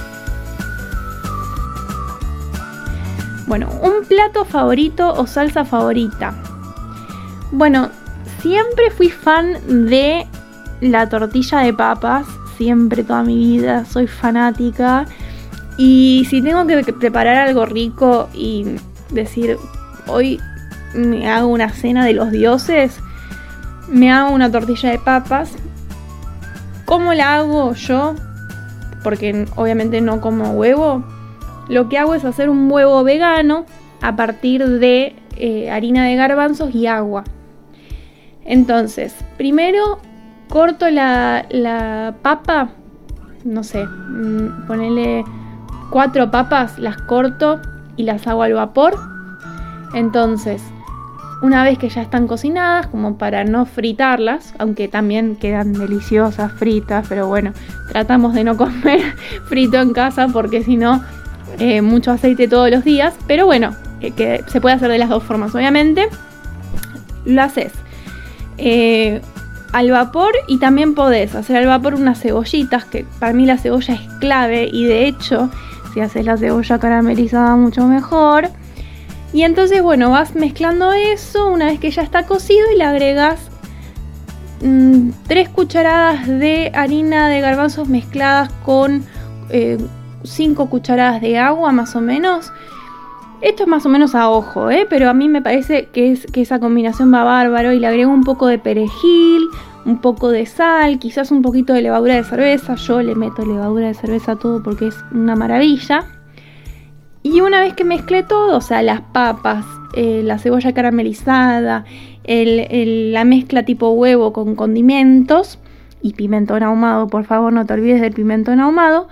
Bueno, 3.49 3.69
un 3.83 4.07
plato 4.07 4.45
favorito 4.45 5.13
o 5.13 5.27
salsa 5.27 5.65
favorita. 5.65 6.33
Bueno, 7.51 7.91
siempre 8.41 8.91
fui 8.91 9.11
fan 9.11 9.57
de 9.89 10.27
la 10.81 11.09
tortilla 11.09 11.59
de 11.61 11.73
papas 11.73 12.27
siempre, 12.59 13.05
toda 13.05 13.23
mi 13.23 13.37
vida, 13.37 13.85
soy 13.87 14.07
fanática. 14.07 15.07
Y 15.79 16.27
si 16.29 16.43
tengo 16.43 16.67
que 16.67 16.93
preparar 16.93 17.37
algo 17.37 17.65
rico 17.65 18.29
y 18.35 18.77
decir, 19.11 19.57
hoy 20.09 20.41
me 20.93 21.31
hago 21.31 21.47
una 21.47 21.71
cena 21.71 22.05
de 22.05 22.13
los 22.13 22.33
dioses, 22.33 22.99
me 23.89 24.11
hago 24.11 24.35
una 24.35 24.51
tortilla 24.51 24.91
de 24.91 24.99
papas. 24.99 25.53
¿Cómo 26.85 27.15
la 27.15 27.37
hago 27.37 27.73
yo? 27.75 28.15
Porque 29.05 29.47
obviamente 29.55 30.01
no 30.01 30.21
como 30.21 30.51
huevo. 30.51 31.05
Lo 31.69 31.89
que 31.89 31.99
hago 31.99 32.15
es 32.15 32.25
hacer 32.25 32.49
un 32.49 32.71
huevo 32.71 33.05
vegano 33.05 33.67
a 34.01 34.17
partir 34.17 34.67
de 34.67 35.15
eh, 35.37 35.71
harina 35.71 36.05
de 36.05 36.17
garbanzos 36.17 36.75
y 36.75 36.87
agua. 36.87 37.25
Entonces, 38.45 39.15
primero 39.37 40.01
corto 40.49 40.89
la, 40.91 42.15
papa, 42.23 42.71
no 43.45 43.63
sé, 43.63 43.85
mm, 43.85 44.67
ponele 44.67 45.25
cuatro 45.91 46.31
papas, 46.31 46.79
las 46.79 46.97
corto 47.03 47.61
y 47.97 48.05
las 48.05 48.27
hago 48.27 48.43
al 48.43 48.55
vapor. 48.55 48.99
Entonces, 49.95 50.63
una 51.41 51.63
vez 51.63 51.79
que 51.79 51.89
ya 51.89 52.03
están 52.03 52.27
cocinadas, 52.27 52.89
como 52.89 53.17
para 53.17 53.45
no 53.45 53.65
fritarlas, 53.65 54.55
aunque 54.59 54.89
también 54.89 55.37
quedan 55.37 55.73
deliciosas 55.73 56.53
fritas, 56.53 57.07
pero 57.09 57.29
bueno, 57.29 57.53
tratamos 57.91 58.35
de 58.35 58.45
no 58.45 58.57
comer 58.57 59.15
frito 59.49 59.79
en 59.79 59.93
casa 59.93 60.29
porque 60.29 60.65
si 60.65 60.77
no, 60.77 61.03
eh, 61.59 61.83
mucho 61.83 62.11
aceite 62.11 62.49
todos 62.49 62.71
los 62.71 62.85
días. 62.85 63.15
Pero 63.27 63.47
bueno, 63.47 63.75
que 64.01 64.45
se 64.47 64.61
puede 64.61 64.77
hacer 64.77 64.91
de 64.91 64.99
las 64.99 65.09
dos 65.09 65.23
formas, 65.23 65.55
obviamente. 65.55 66.09
Lo 67.25 67.43
haces 67.43 67.73
eh, 68.59 69.21
al 69.73 69.91
vapor 69.91 70.33
y 70.47 70.59
también 70.59 70.95
podés 70.95 71.35
hacer 71.35 71.57
al 71.57 71.67
vapor 71.67 71.95
unas 71.95 72.21
cebollitas, 72.21 72.85
que 72.85 73.05
para 73.19 73.33
mí 73.33 73.47
la 73.47 73.59
cebolla 73.59 73.95
es 73.95 74.01
clave 74.19 74.69
y 74.73 74.85
de 74.85 75.07
hecho 75.07 75.51
si 75.93 76.01
haces 76.01 76.25
la 76.25 76.37
cebolla 76.37 76.79
caramelizada 76.79 77.55
mucho 77.57 77.87
mejor. 77.87 78.49
Y 79.33 79.43
entonces 79.43 79.83
bueno, 79.83 80.11
vas 80.11 80.35
mezclando 80.35 80.93
eso 80.93 81.49
una 81.49 81.67
vez 81.67 81.79
que 81.79 81.91
ya 81.91 82.03
está 82.03 82.25
cocido 82.25 82.67
y 82.75 82.79
le 82.79 82.85
agregas 82.85 83.39
3 84.61 84.69
mm, 84.69 85.53
cucharadas 85.53 86.27
de 86.27 86.73
harina 86.75 87.29
de 87.29 87.41
garbanzos 87.41 87.89
mezcladas 87.89 88.51
con 88.65 89.05
5 90.29 90.63
eh, 90.63 90.67
cucharadas 90.69 91.21
de 91.21 91.39
agua 91.39 91.73
más 91.73 91.97
o 91.97 92.01
menos. 92.01 92.53
Esto 93.41 93.63
es 93.63 93.69
más 93.69 93.87
o 93.87 93.89
menos 93.89 94.15
a 94.15 94.31
ojo, 94.31 94.71
¿eh? 94.71 94.87
pero 94.91 95.09
a 95.09 95.15
mí 95.15 95.29
me 95.29 95.41
parece 95.41 95.87
que, 95.93 96.11
es, 96.11 96.27
que 96.27 96.43
esa 96.43 96.59
combinación 96.59 97.15
va 97.15 97.23
bárbaro 97.23 97.73
y 97.73 97.79
le 97.79 97.87
agrego 97.87 98.13
un 98.13 98.25
poco 98.25 98.49
de 98.49 98.59
perejil, 98.59 99.45
un 99.85 100.01
poco 100.01 100.31
de 100.31 100.45
sal, 100.45 100.99
quizás 100.99 101.31
un 101.31 101.43
poquito 101.43 101.73
de 101.73 101.83
levadura 101.83 102.17
de 102.17 102.25
cerveza. 102.25 102.75
Yo 102.75 103.01
le 103.01 103.15
meto 103.15 103.47
levadura 103.47 103.87
de 103.87 103.95
cerveza 103.95 104.33
a 104.33 104.37
todo 104.37 104.63
porque 104.63 104.89
es 104.89 104.97
una 105.13 105.37
maravilla. 105.37 106.05
Y 107.23 107.41
una 107.41 107.61
vez 107.61 107.75
que 107.75 107.85
mezclé 107.85 108.25
todo, 108.25 108.57
o 108.57 108.61
sea, 108.61 108.83
las 108.83 109.03
papas, 109.03 109.65
eh, 109.95 110.23
la 110.25 110.39
cebolla 110.39 110.73
caramelizada, 110.73 111.85
la 112.25 113.25
mezcla 113.25 113.65
tipo 113.65 113.91
huevo 113.91 114.33
con 114.33 114.55
condimentos 114.55 115.59
y 116.03 116.13
pimentón 116.13 116.63
ahumado, 116.63 117.09
por 117.09 117.25
favor 117.25 117.53
no 117.53 117.67
te 117.67 117.75
olvides 117.75 118.01
del 118.01 118.13
pimentón 118.13 118.61
ahumado, 118.61 119.09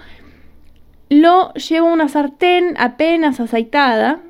lo 1.08 1.52
llevo 1.54 1.88
a 1.88 1.92
una 1.92 2.08
sartén 2.08 2.75
apenas 2.78 3.40
aceitada 3.40 4.20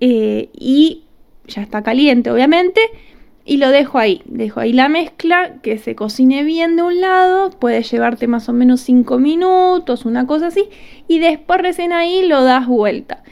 eh, 0.00 0.50
y 0.52 1.04
ya 1.46 1.62
está 1.62 1.82
caliente 1.82 2.30
obviamente 2.30 2.80
y 3.44 3.56
lo 3.56 3.70
dejo 3.70 3.98
ahí, 3.98 4.22
dejo 4.24 4.60
ahí 4.60 4.72
la 4.72 4.88
mezcla 4.88 5.54
que 5.62 5.76
se 5.78 5.96
cocine 5.96 6.44
bien 6.44 6.76
de 6.76 6.82
un 6.82 7.00
lado, 7.00 7.50
puede 7.50 7.82
llevarte 7.82 8.28
más 8.28 8.48
o 8.48 8.52
menos 8.52 8.80
5 8.82 9.18
minutos, 9.18 10.04
una 10.04 10.28
cosa 10.28 10.48
así, 10.48 10.68
y 11.08 11.18
después 11.18 11.60
recién 11.60 11.92
ahí 11.92 12.24
lo 12.26 12.44
das 12.44 12.68
vuelta. 12.68 13.24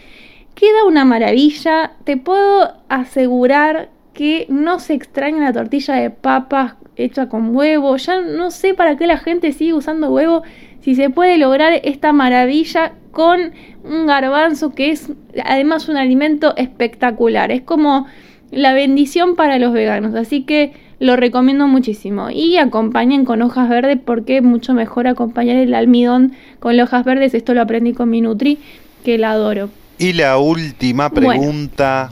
Queda 0.57 0.85
una 0.85 1.05
maravilla, 1.05 1.93
te 2.03 2.17
puedo 2.17 2.75
asegurar 2.89 3.91
que 4.13 4.47
no 4.49 4.81
se 4.81 4.95
extraña 4.95 5.45
la 5.45 5.53
tortilla 5.53 5.95
de 5.95 6.11
papas 6.11 6.75
hecha 6.97 7.29
con 7.29 7.55
huevo. 7.55 7.97
Ya 7.97 8.21
no 8.21 8.51
sé 8.51 8.75
para 8.75 8.97
qué 8.97 9.07
la 9.07 9.17
gente 9.17 9.53
sigue 9.53 9.75
usando 9.75 10.11
huevo 10.11 10.43
si 10.83 10.95
se 10.95 11.11
puede 11.11 11.39
lograr 11.39 11.81
esta 11.85 12.13
maravilla 12.13 12.93
con 13.11 13.53
un 13.85 14.07
garbanzo 14.07 14.71
que 14.71 14.91
es 14.91 15.11
además 15.45 15.89
un 15.89 15.97
alimento 15.97 16.57
espectacular. 16.57 17.51
Es 17.51 17.63
como 17.63 18.07
la 18.51 18.73
bendición 18.73 19.37
para 19.37 19.59
los 19.59 19.73
veganos, 19.73 20.15
así 20.15 20.43
que 20.43 20.73
lo 20.99 21.17
recomiendo 21.17 21.67
muchísimo. 21.67 22.31
Y 22.31 22.57
acompañen 22.57 23.25
con 23.25 23.43
hojas 23.43 23.69
verdes 23.69 23.99
porque 24.05 24.39
es 24.39 24.43
mucho 24.43 24.75
mejor 24.75 25.07
acompañar 25.07 25.57
el 25.57 25.75
almidón 25.75 26.33
con 26.61 26.79
hojas 26.79 27.05
verdes. 27.05 27.35
Esto 27.35 27.55
lo 27.55 27.63
aprendí 27.63 27.93
con 27.93 28.11
mi 28.11 28.21
Nutri, 28.21 28.59
que 29.05 29.19
la 29.19 29.33
adoro. 29.33 29.71
Y 29.99 30.13
la 30.13 30.39
última 30.39 31.11
pregunta. 31.11 32.11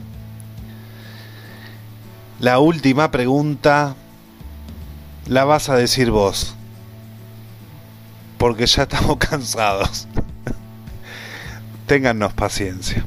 La 2.39 2.59
última 2.59 3.11
pregunta 3.11 3.95
la 5.27 5.43
vas 5.43 5.69
a 5.69 5.75
decir 5.75 6.09
vos. 6.09 6.55
Porque 8.39 8.65
ya 8.65 8.83
estamos 8.83 9.17
cansados. 9.29 10.07
Téngannos 11.85 12.33
paciencia. 12.33 13.05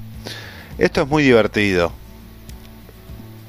Esto 0.79 1.03
es 1.03 1.09
muy 1.09 1.25
divertido. 1.25 1.91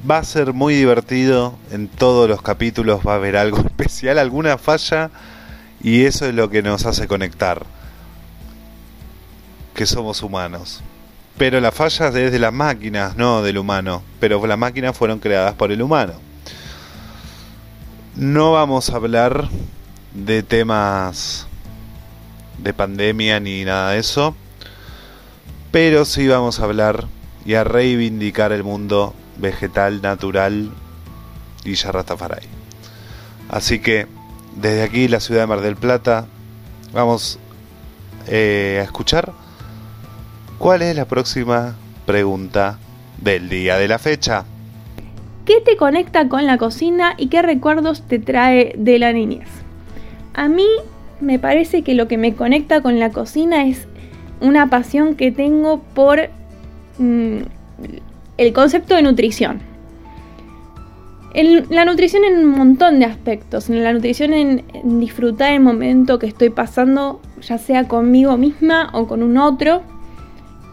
Va 0.09 0.17
a 0.17 0.23
ser 0.23 0.53
muy 0.53 0.73
divertido. 0.73 1.55
En 1.71 1.87
todos 1.89 2.27
los 2.27 2.41
capítulos 2.41 3.01
va 3.05 3.13
a 3.13 3.15
haber 3.15 3.35
algo 3.35 3.59
especial, 3.65 4.17
alguna 4.17 4.57
falla. 4.57 5.11
Y 5.81 6.05
eso 6.05 6.25
es 6.25 6.33
lo 6.33 6.49
que 6.49 6.63
nos 6.63 6.85
hace 6.85 7.07
conectar. 7.07 7.65
Que 9.75 9.85
somos 9.85 10.23
humanos. 10.23 10.81
Pero 11.37 11.59
la 11.59 11.71
falla 11.71 12.07
es 12.07 12.31
de 12.31 12.39
las 12.39 12.53
máquinas, 12.53 13.17
no 13.17 13.41
del 13.41 13.57
humano. 13.57 14.03
Pero 14.21 14.45
las 14.47 14.57
máquinas 14.57 14.95
fueron 14.95 15.19
creadas 15.19 15.55
por 15.55 15.71
el 15.71 15.81
humano. 15.81 16.13
No 18.15 18.53
vamos 18.53 18.89
a 18.89 18.95
hablar 18.95 19.49
de 20.13 20.43
temas 20.43 21.47
de 22.63 22.73
pandemia 22.73 23.39
ni 23.39 23.63
nada 23.65 23.91
de 23.91 23.99
eso. 23.99 24.35
Pero 25.71 26.05
sí 26.05 26.27
vamos 26.27 26.59
a 26.59 26.65
hablar 26.65 27.07
y 27.45 27.55
a 27.55 27.63
reivindicar 27.63 28.51
el 28.51 28.63
mundo 28.63 29.13
vegetal, 29.37 30.01
natural 30.01 30.71
y 31.65 31.75
Rastafari. 31.75 32.47
Así 33.49 33.79
que 33.79 34.07
desde 34.55 34.83
aquí, 34.83 35.07
la 35.07 35.19
ciudad 35.19 35.41
de 35.41 35.47
Mar 35.47 35.61
del 35.61 35.75
Plata, 35.75 36.27
vamos 36.93 37.39
eh, 38.27 38.77
a 38.79 38.83
escuchar 38.83 39.33
¿Cuál 40.63 40.81
es 40.81 40.95
la 40.95 41.03
próxima 41.03 41.75
pregunta 42.05 42.79
del 43.17 43.49
día 43.49 43.77
de 43.77 43.89
la 43.89 43.99
fecha? 43.99 44.45
¿Qué 45.43 45.59
te 45.59 45.75
conecta 45.75 46.29
con 46.29 46.45
la 46.45 46.57
cocina 46.57 47.15
y 47.17 47.27
qué 47.27 47.41
recuerdos 47.41 48.07
te 48.07 48.17
trae 48.17 48.73
de 48.77 48.97
la 48.97 49.11
niñez? 49.11 49.49
A 50.33 50.47
mí 50.47 50.67
me 51.23 51.39
parece 51.39 51.81
que 51.81 51.95
lo 51.95 52.07
que 52.07 52.17
me 52.17 52.35
conecta 52.35 52.81
con 52.81 52.99
la 52.99 53.11
cocina 53.11 53.67
es 53.67 53.87
una 54.41 54.69
pasión 54.69 55.15
que 55.15 55.31
tengo 55.31 55.79
por 55.93 56.29
mm, 56.97 57.37
el 58.37 58.53
concepto 58.53 58.95
de 58.95 59.01
nutrición. 59.01 59.61
La 61.71 61.85
nutrición 61.85 62.23
en 62.25 62.37
un 62.37 62.51
montón 62.51 62.99
de 62.99 63.05
aspectos, 63.05 63.67
en 63.67 63.83
la 63.83 63.91
nutrición 63.91 64.33
en, 64.33 64.63
disfrutar 64.99 65.53
el 65.53 65.61
momento 65.61 66.19
que 66.19 66.27
estoy 66.27 66.51
pasando, 66.51 67.21
ya 67.41 67.57
sea 67.57 67.87
conmigo 67.87 68.37
misma 68.37 68.91
o 68.93 69.07
con 69.07 69.23
un 69.23 69.37
otro, 69.37 69.81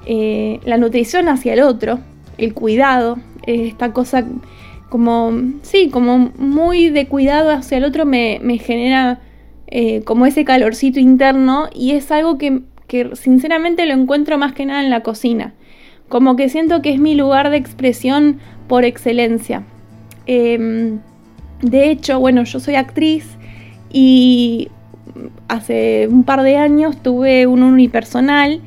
eh, 0.05 0.61
la 0.65 0.77
nutrición 0.77 1.29
hacia 1.29 1.55
el 1.55 1.63
otro, 1.63 2.01
el 2.37 2.53
cuidado, 2.53 3.19
esta 3.47 3.95
cosa 3.95 4.27
como, 4.91 5.33
sí, 5.63 5.89
como 5.89 6.33
muy 6.37 6.91
de 6.91 7.07
cuidado 7.07 7.51
hacia 7.53 7.79
el 7.79 7.85
otro 7.85 8.05
me, 8.05 8.39
genera 8.59 9.21
eh, 9.71 10.03
como 10.03 10.27
ese 10.27 10.45
calorcito 10.45 10.99
interno 10.99 11.69
y 11.75 11.93
es 11.93 12.11
algo 12.11 12.39
que, 12.39 12.63
sinceramente 13.13 13.87
lo 13.87 13.95
encuentro 13.95 14.37
más 14.37 14.53
que 14.53 14.67
nada 14.67 14.83
en 14.83 14.91
la 14.91 15.03
cocina. 15.03 15.55
Como 16.09 16.35
que 16.35 16.49
siento 16.49 16.83
que 16.83 16.93
es 16.93 16.99
mi 16.99 17.15
lugar 17.15 17.51
de 17.51 17.57
expresión 17.57 18.41
por 18.67 18.85
excelencia. 18.85 19.63
Em, 20.27 20.99
de 21.63 21.91
hecho, 21.91 22.19
bueno, 22.19 22.43
yo 22.43 22.59
soy 22.59 22.75
actriz 22.75 23.27
y 23.93 24.69
hace 25.47 26.09
un 26.11 26.25
par 26.25 26.43
de 26.43 26.57
años 26.57 27.01
tuve 27.01 27.47
un 27.47 27.63
unipersonal 27.63 28.61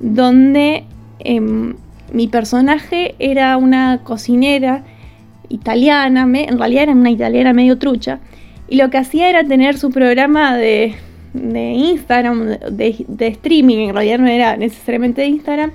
donde 0.00 0.84
em, 1.20 1.74
mi 2.12 2.26
personaje 2.26 3.14
era 3.20 3.56
una 3.56 4.00
cocinera 4.02 4.82
italiana, 5.48 6.22
en 6.22 6.58
realidad 6.58 6.84
era 6.84 6.92
una 6.92 7.10
italiana 7.10 7.52
medio 7.52 7.78
trucha, 7.78 8.20
y 8.72 8.76
lo 8.76 8.88
que 8.88 8.96
hacía 8.96 9.28
era 9.28 9.44
tener 9.44 9.76
su 9.76 9.90
programa 9.90 10.56
de, 10.56 10.94
Instagram, 11.34 12.56
de, 12.70 13.04
de, 13.06 13.26
streaming, 13.26 13.88
en 13.88 13.94
realidad 13.94 14.18
no 14.18 14.28
era 14.28 14.56
necesariamente 14.56 15.20
de 15.20 15.26
Instagram. 15.26 15.72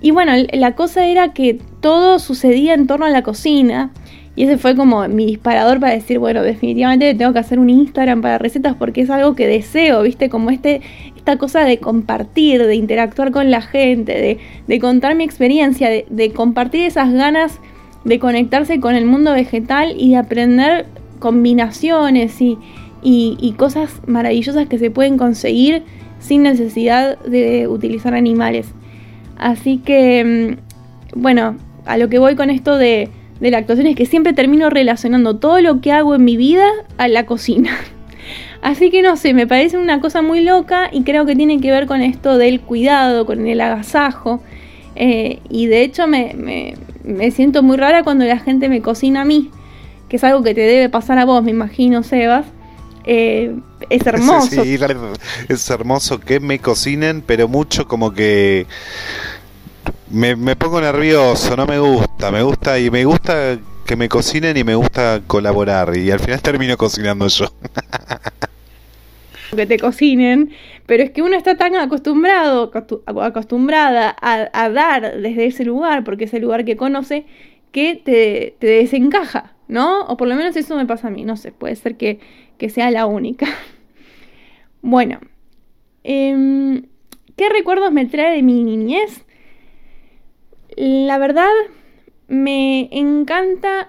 Y 0.00 0.10
bueno, 0.10 0.32
la 0.52 0.74
cosa 0.74 1.06
era 1.06 1.32
que 1.32 1.60
todo 1.78 2.18
sucedía 2.18 2.74
en 2.74 2.88
torno 2.88 3.06
a 3.06 3.10
la 3.10 3.22
cocina. 3.22 3.92
Y 4.34 4.42
ese 4.42 4.58
fue 4.58 4.74
como 4.74 5.06
mi 5.06 5.26
disparador 5.26 5.78
para 5.78 5.94
decir, 5.94 6.18
bueno, 6.18 6.42
definitivamente 6.42 7.14
tengo 7.14 7.32
que 7.32 7.38
hacer 7.38 7.60
un 7.60 7.70
Instagram 7.70 8.20
para 8.20 8.38
recetas 8.38 8.74
porque 8.74 9.02
es 9.02 9.10
algo 9.10 9.36
que 9.36 9.46
deseo, 9.46 10.02
¿viste? 10.02 10.28
Como 10.28 10.50
este, 10.50 10.80
esta 11.16 11.38
cosa 11.38 11.64
de 11.64 11.78
compartir, 11.78 12.66
de 12.66 12.74
interactuar 12.74 13.30
con 13.30 13.52
la 13.52 13.62
gente, 13.62 14.38
de, 14.66 14.80
contar 14.80 15.14
mi 15.14 15.22
experiencia, 15.22 15.88
de, 15.88 16.32
compartir 16.32 16.84
esas 16.84 17.12
ganas 17.12 17.60
de 18.02 18.18
conectarse 18.18 18.80
con 18.80 18.96
el 18.96 19.06
mundo 19.06 19.32
vegetal 19.34 19.94
y 19.96 20.10
de 20.10 20.16
aprender 20.16 20.86
combinaciones 21.24 22.40
y, 22.40 22.58
y 23.02 23.52
cosas 23.56 24.00
maravillosas 24.06 24.68
que 24.68 24.78
se 24.78 24.90
pueden 24.90 25.16
conseguir 25.16 25.82
sin 26.20 26.42
necesidad 26.42 27.18
de 27.18 27.66
utilizar 27.66 28.14
animales. 28.14 28.68
Así 29.36 29.78
que, 29.78 30.56
mm, 31.16 31.20
bueno, 31.20 31.56
a 31.86 31.96
lo 31.96 32.08
que 32.08 32.18
voy 32.18 32.36
con 32.36 32.50
esto 32.50 32.76
de 32.76 33.10
de 33.40 33.50
la 33.50 33.58
actuación 33.58 33.86
es 33.86 33.96
que 33.96 34.06
siempre 34.06 34.32
termino 34.32 34.70
relacionando 34.70 35.36
todo 35.36 35.60
lo 35.60 35.80
que 35.80 35.92
hago 35.92 36.14
en 36.14 36.24
mi 36.24 36.36
vida 36.36 36.66
a 36.96 37.08
la 37.08 37.26
cocina. 37.26 37.70
Así 38.62 38.90
que 38.90 39.02
no 39.02 39.16
sé, 39.16 39.34
me 39.34 39.46
parece 39.46 39.76
una 39.76 40.00
cosa 40.00 40.22
muy 40.22 40.40
loca 40.40 40.88
y 40.90 41.02
creo 41.02 41.26
que 41.26 41.36
tiene 41.36 41.60
que 41.60 41.70
ver 41.70 41.86
con 41.86 42.00
esto 42.00 42.38
del 42.38 42.60
cuidado, 42.60 43.26
con 43.26 43.46
el 43.46 43.60
agasajo. 43.60 44.40
Eh, 44.96 45.40
y 45.50 45.66
de 45.66 45.82
hecho 45.82 46.06
me, 46.06 46.74
siento 47.32 47.62
muy 47.62 47.76
rara 47.76 48.02
cuando 48.04 48.24
la 48.24 48.38
gente 48.38 48.68
me 48.68 48.80
cocina 48.80 49.22
a 49.22 49.24
mí, 49.24 49.50
que 50.14 50.18
es 50.18 50.22
algo 50.22 50.44
que 50.44 50.54
te 50.54 50.60
debe 50.60 50.88
pasar 50.88 51.18
a 51.18 51.24
vos, 51.24 51.42
me 51.42 51.50
imagino, 51.50 52.04
Sebas. 52.04 52.46
Eh, 53.02 53.52
es 53.90 54.02
hermoso. 54.06 54.62
es 55.48 55.70
hermoso 55.70 56.20
que 56.20 56.38
me 56.38 56.60
cocinen, 56.60 57.20
pero 57.20 57.48
mucho 57.48 57.88
como 57.88 58.14
que 58.14 58.64
me, 60.08 60.54
pongo 60.54 60.80
nervioso, 60.80 61.56
no 61.56 61.66
me 61.66 61.80
gusta, 61.80 62.30
me 62.30 62.44
gusta 62.44 62.78
y 62.78 62.92
me 62.92 63.04
gusta 63.04 63.58
que 63.84 63.96
me 63.96 64.08
cocinen 64.08 64.56
y 64.56 64.62
me 64.62 64.76
gusta 64.76 65.20
colaborar 65.26 65.96
y 65.96 66.12
al 66.12 66.20
final 66.20 66.40
termino 66.40 66.76
cocinando 66.76 67.26
yo. 67.26 67.46
que 69.56 69.66
te 69.66 69.80
cocinen, 69.80 70.52
pero 70.86 71.02
es 71.02 71.10
que 71.10 71.22
uno 71.22 71.36
está 71.36 71.56
tan 71.56 71.74
acostumbrado, 71.74 72.70
acostumbrada 73.20 74.14
a, 74.20 74.68
dar 74.68 75.20
desde 75.20 75.46
ese 75.46 75.64
lugar, 75.64 76.04
porque 76.04 76.26
es 76.26 76.34
el 76.34 76.42
lugar 76.42 76.64
que 76.64 76.76
conoce, 76.76 77.26
que 77.74 77.96
te, 77.96 78.54
desencaja, 78.64 79.52
¿no? 79.68 80.02
O 80.06 80.16
por 80.16 80.28
lo 80.28 80.34
menos 80.34 80.56
eso 80.56 80.76
me 80.76 80.86
pasa 80.86 81.08
a 81.08 81.10
mí, 81.10 81.24
no 81.24 81.36
sé, 81.36 81.52
puede 81.52 81.76
ser 81.76 81.96
que, 81.96 82.20
sea 82.68 82.90
la 82.90 83.06
única. 83.06 83.46
Bueno, 84.86 85.18
em, 86.02 86.82
¿qué 87.36 87.48
recuerdos 87.48 87.90
me 87.90 88.04
trae 88.04 88.36
de 88.36 88.42
mi 88.42 88.62
niñez? 88.62 89.24
La 90.76 91.16
verdad, 91.16 91.48
me 92.28 92.90
encanta 92.92 93.88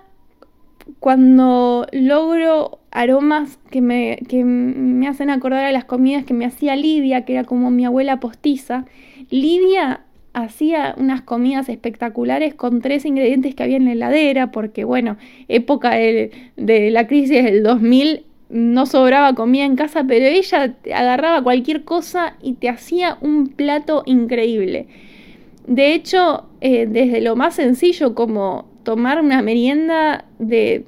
cuando 1.02 1.86
logro 1.92 2.80
aromas 2.92 3.60
que 3.72 3.82
me, 3.82 4.20
me 4.32 5.08
hacen 5.10 5.30
acordar 5.30 5.66
a 5.66 5.74
las 5.74 5.84
comidas 5.84 6.24
que 6.24 6.34
me 6.34 6.46
hacía 6.46 6.78
Lidia, 6.78 7.26
que 7.26 7.34
era 7.34 7.44
como 7.44 7.72
mi 7.72 7.84
abuela 7.84 8.22
postiza. 8.22 8.86
Lidia 9.30 10.05
hacía 10.36 10.96
unas 10.98 11.22
comidas 11.22 11.70
espectaculares 11.70 12.54
con 12.54 12.82
tres 12.82 13.06
ingredientes 13.06 13.56
que 13.56 13.64
había 13.64 13.78
en 13.78 13.86
la 13.86 13.94
heladera, 13.94 14.52
porque 14.52 14.84
bueno, 14.84 15.18
época 15.48 15.92
de, 15.92 16.30
la 16.58 17.08
crisis 17.08 17.42
del 17.42 17.64
2000 17.64 18.26
no 18.50 18.86
sobraba 18.86 19.34
comida 19.34 19.64
en 19.64 19.78
casa, 19.78 20.04
pero 20.06 20.26
ella 20.26 20.76
agarraba 20.94 21.42
cualquier 21.42 21.86
cosa 21.86 22.36
y 22.42 22.54
te 22.54 22.68
hacía 22.68 23.18
un 23.22 23.48
plato 23.48 24.04
increíble. 24.06 24.88
De 25.68 25.94
hecho, 25.94 26.46
eh, 26.60 26.86
desde 26.86 27.22
lo 27.22 27.38
más 27.38 27.56
sencillo 27.56 28.14
como 28.14 28.68
tomar 28.84 29.22
una 29.22 29.42
merienda 29.42 30.26
de 30.38 30.84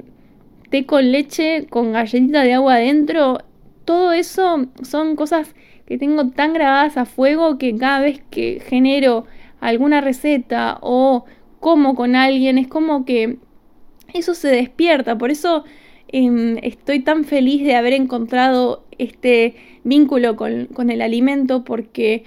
té 0.69 0.85
con 0.85 1.09
leche 1.11 1.67
con 1.69 1.93
galletita 1.93 2.43
de 2.43 2.53
agua 2.53 2.75
adentro, 2.75 3.37
todo 3.85 4.11
eso 4.11 4.67
son 4.83 5.15
cosas 5.15 5.55
que 5.85 5.97
tengo 5.97 6.27
tan 6.31 6.51
grabadas 6.51 6.97
a 6.97 7.05
fuego 7.05 7.57
que 7.57 7.77
cada 7.77 8.01
vez 8.01 8.21
que 8.29 8.59
genero 8.59 9.25
alguna 9.59 10.01
receta 10.01 10.77
o 10.81 11.25
como 11.59 11.95
con 11.95 12.15
alguien, 12.15 12.57
es 12.57 12.67
como 12.67 13.05
que 13.05 13.37
eso 14.13 14.33
se 14.33 14.49
despierta. 14.49 15.17
Por 15.17 15.31
eso 15.31 15.63
em, 16.07 16.57
estoy 16.61 17.01
tan 17.01 17.25
feliz 17.25 17.63
de 17.63 17.75
haber 17.75 17.93
encontrado 17.93 18.83
este 18.97 19.55
vínculo 19.83 20.35
con, 20.35 20.89
el 20.89 21.01
alimento 21.01 21.63
porque 21.63 22.23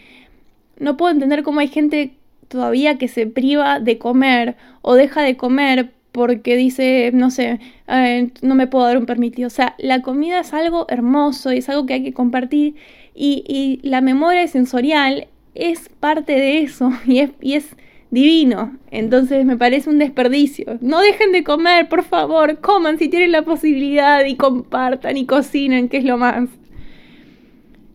no 0.79 0.97
puedo 0.97 1.13
entender 1.13 1.43
cómo 1.43 1.61
hay 1.61 1.69
gente 1.69 2.13
todavía 2.49 2.99
que 2.99 3.09
se 3.09 3.27
priva 3.27 3.81
de 3.81 3.99
comer 3.99 4.57
o 4.83 4.95
deja 4.95 5.23
de 5.23 5.37
comer 5.37 5.93
porque 6.13 6.57
dice, 6.57 7.11
no 7.15 7.31
sé, 7.31 7.61
no 8.43 8.55
me 8.57 8.67
puedo 8.67 8.85
dar 8.85 8.99
un 8.99 9.07
permitido. 9.07 9.47
O 9.47 9.51
sea, 9.51 9.77
la 9.79 10.03
comida 10.03 10.41
es 10.41 10.53
algo 10.53 10.87
hermoso 10.89 11.53
y 11.53 11.59
es 11.59 11.69
algo 11.69 11.87
que 11.87 11.95
hay 11.95 12.03
que 12.03 12.13
compartir 12.13 12.75
y, 13.15 13.81
la 13.83 14.01
memoria 14.01 14.47
sensorial 14.49 15.29
es 15.55 15.89
parte 15.89 16.33
de 16.33 16.61
eso 16.61 16.93
y 17.07 17.21
es, 17.21 17.31
y 17.41 17.55
es 17.55 17.77
divino. 18.11 18.77
Entonces 18.91 19.45
me 19.45 19.57
parece 19.57 19.91
un 19.91 19.99
desperdicio. 19.99 20.79
No 20.81 21.01
dejen 21.01 21.33
de 21.33 21.45
comer, 21.45 21.89
por 21.89 22.05
favor, 22.05 22.59
coman 22.61 22.99
si 22.99 23.09
tienen 23.09 23.33
la 23.33 23.43
posibilidad 23.43 24.25
y 24.25 24.37
compartan 24.37 25.17
y 25.17 25.27
cocinen, 25.27 25.89
que 25.89 25.99
es 25.99 26.05
lo 26.05 26.19
más. 26.19 26.49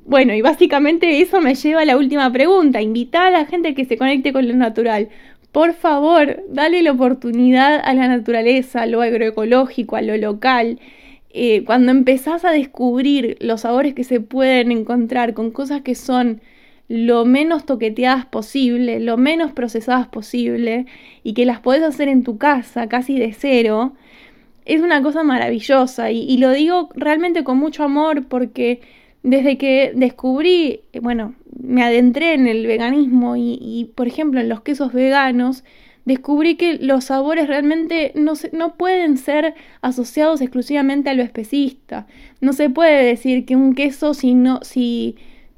Bueno, 0.05 0.33
y 0.33 0.41
básicamente 0.41 1.21
eso 1.21 1.41
me 1.41 1.55
lleva 1.55 1.81
a 1.81 1.85
la 1.85 1.97
última 1.97 2.31
pregunta. 2.31 2.81
Invitar 2.81 3.27
a 3.27 3.31
la 3.31 3.45
gente 3.45 3.73
que 3.73 3.85
se 3.85 3.97
conecte 3.97 4.33
con 4.33 4.47
lo 4.47 4.53
natural. 4.53 5.09
Por 5.51 5.73
favor, 5.73 6.43
dale 6.49 6.83
la 6.83 6.91
oportunidad 6.91 7.81
a 7.83 7.93
la 7.93 8.07
naturaleza, 8.07 8.83
a 8.83 8.85
lo 8.87 9.01
agroecológico, 9.01 9.95
a 9.95 10.01
lo 10.01 10.17
local. 10.17 10.79
Eh, 11.31 11.63
cuando 11.65 11.91
empezás 11.91 12.45
a 12.45 12.51
descubrir 12.51 13.37
los 13.39 13.61
sabores 13.61 13.93
que 13.93 14.03
se 14.03 14.19
pueden 14.19 14.71
encontrar 14.71 15.33
con 15.33 15.51
cosas 15.51 15.81
que 15.81 15.95
son 15.95 16.41
lo 16.87 17.25
menos 17.25 17.65
toqueteadas 17.65 18.25
posible, 18.25 18.99
lo 18.99 19.17
menos 19.17 19.51
procesadas 19.53 20.07
posible, 20.07 20.85
y 21.23 21.33
que 21.33 21.45
las 21.45 21.59
podés 21.59 21.83
hacer 21.83 22.07
en 22.07 22.23
tu 22.23 22.37
casa, 22.37 22.87
casi 22.87 23.17
de 23.19 23.33
cero, 23.33 23.93
es 24.65 24.81
una 24.81 25.01
cosa 25.01 25.23
maravillosa. 25.23 26.11
y 26.11 26.37
lo 26.37 26.51
digo 26.51 26.89
realmente 26.95 27.43
con 27.43 27.57
mucho 27.57 27.83
amor 27.83 28.25
porque 28.27 28.81
desde 29.25 29.57
que 29.57 29.91
descubrí, 29.95 30.81
bueno, 31.01 31.33
me 31.59 31.83
adentré 31.83 32.35
en 32.35 32.47
el 32.47 32.67
veganismo 32.67 33.35
y, 33.35 33.89
por 33.95 34.07
ejemplo, 34.07 34.39
en 34.39 34.49
los 34.49 34.61
quesos 34.61 34.93
veganos, 34.93 35.63
descubrí 36.05 36.57
que 36.57 36.77
los 36.77 37.05
sabores 37.05 37.47
realmente 37.47 38.11
no, 38.13 38.33
no 38.51 38.75
pueden 38.75 39.17
ser 39.17 39.55
asociados 39.81 40.41
exclusivamente 40.41 41.09
a 41.09 41.15
lo 41.15 41.23
especista. 41.23 42.05
No 42.39 42.53
se 42.53 42.69
puede 42.69 43.03
decir 43.03 43.45
que 43.45 43.55
un 43.55 43.73
queso, 43.73 44.13
si 44.13 44.35
no, 44.35 44.59
si, 44.61 45.15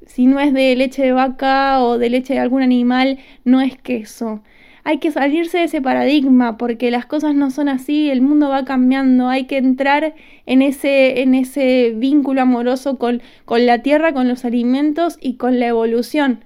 si 0.08 0.26
no 0.26 0.40
es 0.40 0.52
de 0.52 0.74
leche 0.74 1.02
de 1.02 1.12
vaca 1.12 1.80
o 1.84 1.96
de 1.96 2.10
leche 2.10 2.34
de 2.34 2.40
algún 2.40 2.62
animal, 2.62 3.18
no 3.44 3.60
es 3.60 3.78
queso 3.78 4.42
hay 4.88 5.00
que 5.00 5.10
salirse 5.10 5.58
de 5.58 5.64
ese 5.64 5.82
paradigma 5.82 6.56
porque 6.56 6.90
las 6.90 7.04
cosas 7.04 7.34
no 7.34 7.50
son 7.50 7.68
así, 7.68 8.08
el 8.08 8.22
mundo 8.22 8.48
va 8.48 8.64
cambiando, 8.64 9.28
hay 9.28 9.44
que 9.44 9.58
entrar 9.58 10.14
en 10.46 10.62
ese, 10.62 11.20
en 11.20 11.34
ese 11.34 11.92
vínculo 11.94 12.40
amoroso 12.40 12.96
con, 12.96 13.20
con 13.44 13.66
la 13.66 13.82
tierra, 13.82 14.14
con 14.14 14.28
los 14.28 14.46
alimentos 14.46 15.18
y 15.20 15.34
con 15.34 15.60
la 15.60 15.66
evolución. 15.66 16.42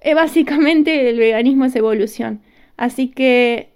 Eh, 0.00 0.14
básicamente 0.14 1.10
el 1.10 1.18
veganismo 1.20 1.66
es 1.66 1.76
evolución. 1.76 2.40
Así 2.76 3.06
que 3.06 3.68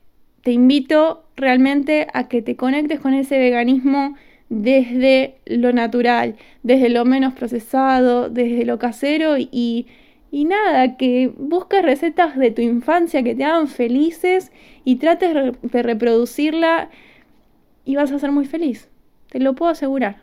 te 0.42 0.50
invito 0.50 1.22
realmente 1.36 2.08
a 2.14 2.26
que 2.26 2.42
te 2.42 2.56
conectes 2.56 2.98
con 2.98 3.14
ese 3.14 3.38
veganismo 3.38 4.16
desde 4.52 5.36
lo 5.46 5.72
natural, 5.72 6.36
desde 6.62 6.90
lo 6.90 7.04
menos 7.04 7.32
procesado, 7.32 8.28
desde 8.28 8.64
lo 8.64 8.78
casero 8.78 9.36
y 9.38 9.86
y 10.34 10.46
nada, 10.46 10.96
que 10.96 11.30
busques 11.36 11.82
recetas 11.82 12.38
de 12.38 12.50
tu 12.50 12.62
infancia 12.62 13.22
que 13.22 13.34
te 13.34 13.44
hagan 13.44 13.68
felices 13.68 14.50
y 14.82 14.96
trates 14.96 15.34
de 15.60 15.82
reproducirla 15.82 16.88
y 17.84 17.96
vas 17.96 18.10
a 18.12 18.18
ser 18.18 18.32
muy 18.32 18.46
feliz. 18.46 18.88
Te 19.28 19.40
lo 19.40 19.54
puedo 19.54 19.70
asegurar. 19.70 20.16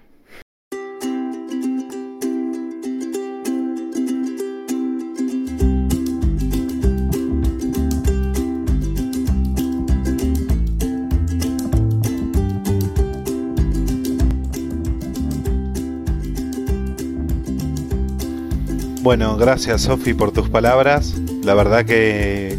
Bueno, 19.10 19.38
gracias 19.38 19.82
Sofi 19.82 20.14
por 20.14 20.32
tus 20.32 20.50
palabras. 20.50 21.16
La 21.44 21.56
verdad 21.56 21.84
que 21.84 22.56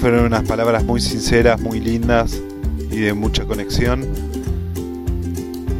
fueron 0.00 0.24
unas 0.24 0.44
palabras 0.44 0.82
muy 0.82 0.98
sinceras, 0.98 1.60
muy 1.60 1.78
lindas 1.78 2.40
y 2.90 3.00
de 3.00 3.12
mucha 3.12 3.44
conexión. 3.44 4.06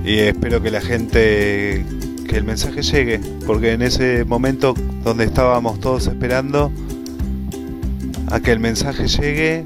Y 0.04 0.18
espero 0.18 0.60
que 0.60 0.70
la 0.70 0.82
gente, 0.82 1.86
que 2.28 2.36
el 2.36 2.44
mensaje 2.44 2.82
llegue, 2.82 3.18
porque 3.46 3.72
en 3.72 3.80
ese 3.80 4.26
momento 4.26 4.74
donde 5.02 5.24
estábamos 5.24 5.80
todos 5.80 6.06
esperando 6.06 6.70
a 8.30 8.40
que 8.40 8.52
el 8.52 8.60
mensaje 8.60 9.08
llegue, 9.08 9.64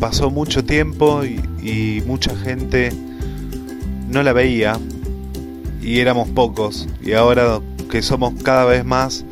pasó 0.00 0.30
mucho 0.30 0.64
tiempo 0.64 1.22
y, 1.26 1.38
y 1.62 2.02
mucha 2.06 2.34
gente 2.34 2.94
no 4.08 4.22
la 4.22 4.32
veía 4.32 4.78
y 5.82 5.98
éramos 6.00 6.30
pocos. 6.30 6.88
Y 7.02 7.12
ahora 7.12 7.60
que 7.90 8.02
somos 8.02 8.34
cada 8.42 8.64
vez 8.64 8.84
más, 8.84 9.24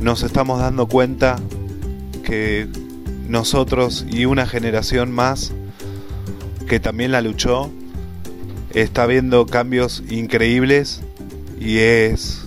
nos 0.00 0.22
estamos 0.22 0.60
dando 0.60 0.86
cuenta 0.86 1.38
que 2.24 2.68
nosotros 3.28 4.06
y 4.10 4.26
una 4.26 4.46
generación 4.46 5.10
más 5.12 5.52
que 6.68 6.80
también 6.80 7.12
la 7.12 7.20
luchó, 7.20 7.70
está 8.74 9.06
viendo 9.06 9.46
cambios 9.46 10.02
increíbles 10.08 11.02
y 11.60 11.78
es 11.78 12.46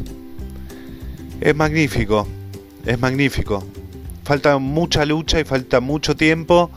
es 1.42 1.56
magnífico, 1.56 2.28
es 2.86 3.00
magnífico. 3.00 3.64
Falta 4.24 4.58
mucha 4.58 5.06
lucha 5.06 5.40
y 5.40 5.44
falta 5.44 5.80
mucho 5.80 6.16
tiempo, 6.16 6.72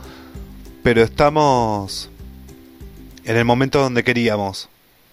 pero 0.83 1.01
estamos 1.01 2.09
en 3.25 3.37
el 3.37 3.45
momento 3.45 3.81
donde 3.81 4.03
queríamos 4.03 4.69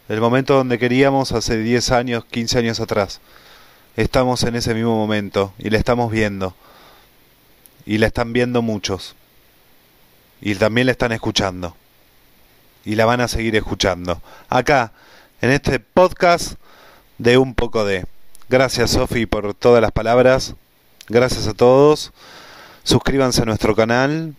el 0.09 0.21
momento 0.21 0.55
donde 0.55 0.79
queríamos 0.79 1.33
hace 1.33 1.59
10 1.59 1.90
años, 1.90 2.25
15 2.25 2.59
años 2.59 2.81
atrás. 2.81 3.21
Estamos 3.97 4.42
en 4.45 4.55
ese 4.55 4.75
mismo 4.75 4.95
momento 4.95 5.53
y 5.59 5.71
la 5.71 5.79
estamos 5.79 6.11
viendo. 6.11 6.55
Y 7.85 7.99
la 7.99 8.07
están 8.07 8.33
viendo 8.33 8.62
muchos. 8.62 9.16
Y 10.40 10.55
también 10.55 10.87
la 10.87 10.92
están 10.92 11.12
escuchando. 11.12 11.77
Y 12.85 12.95
la 12.95 13.05
van 13.05 13.21
a 13.21 13.29
seguir 13.29 13.57
escuchando. 13.57 14.21
Acá, 14.49 14.92
en 15.40 15.51
este 15.51 15.81
podcast 15.81 16.55
de 17.19 17.38
Un 17.38 17.55
poco 17.55 17.85
de. 17.85 18.05
Gracias 18.49 18.90
Sofi 18.90 19.27
por 19.27 19.55
todas 19.55 19.83
las 19.83 19.92
palabras. 19.92 20.55
Gracias 21.09 21.49
a 21.49 21.55
todos. 21.55 22.12
Suscríbanse 22.85 23.42
a 23.42 23.45
nuestro 23.45 23.75
canal. 23.75 24.37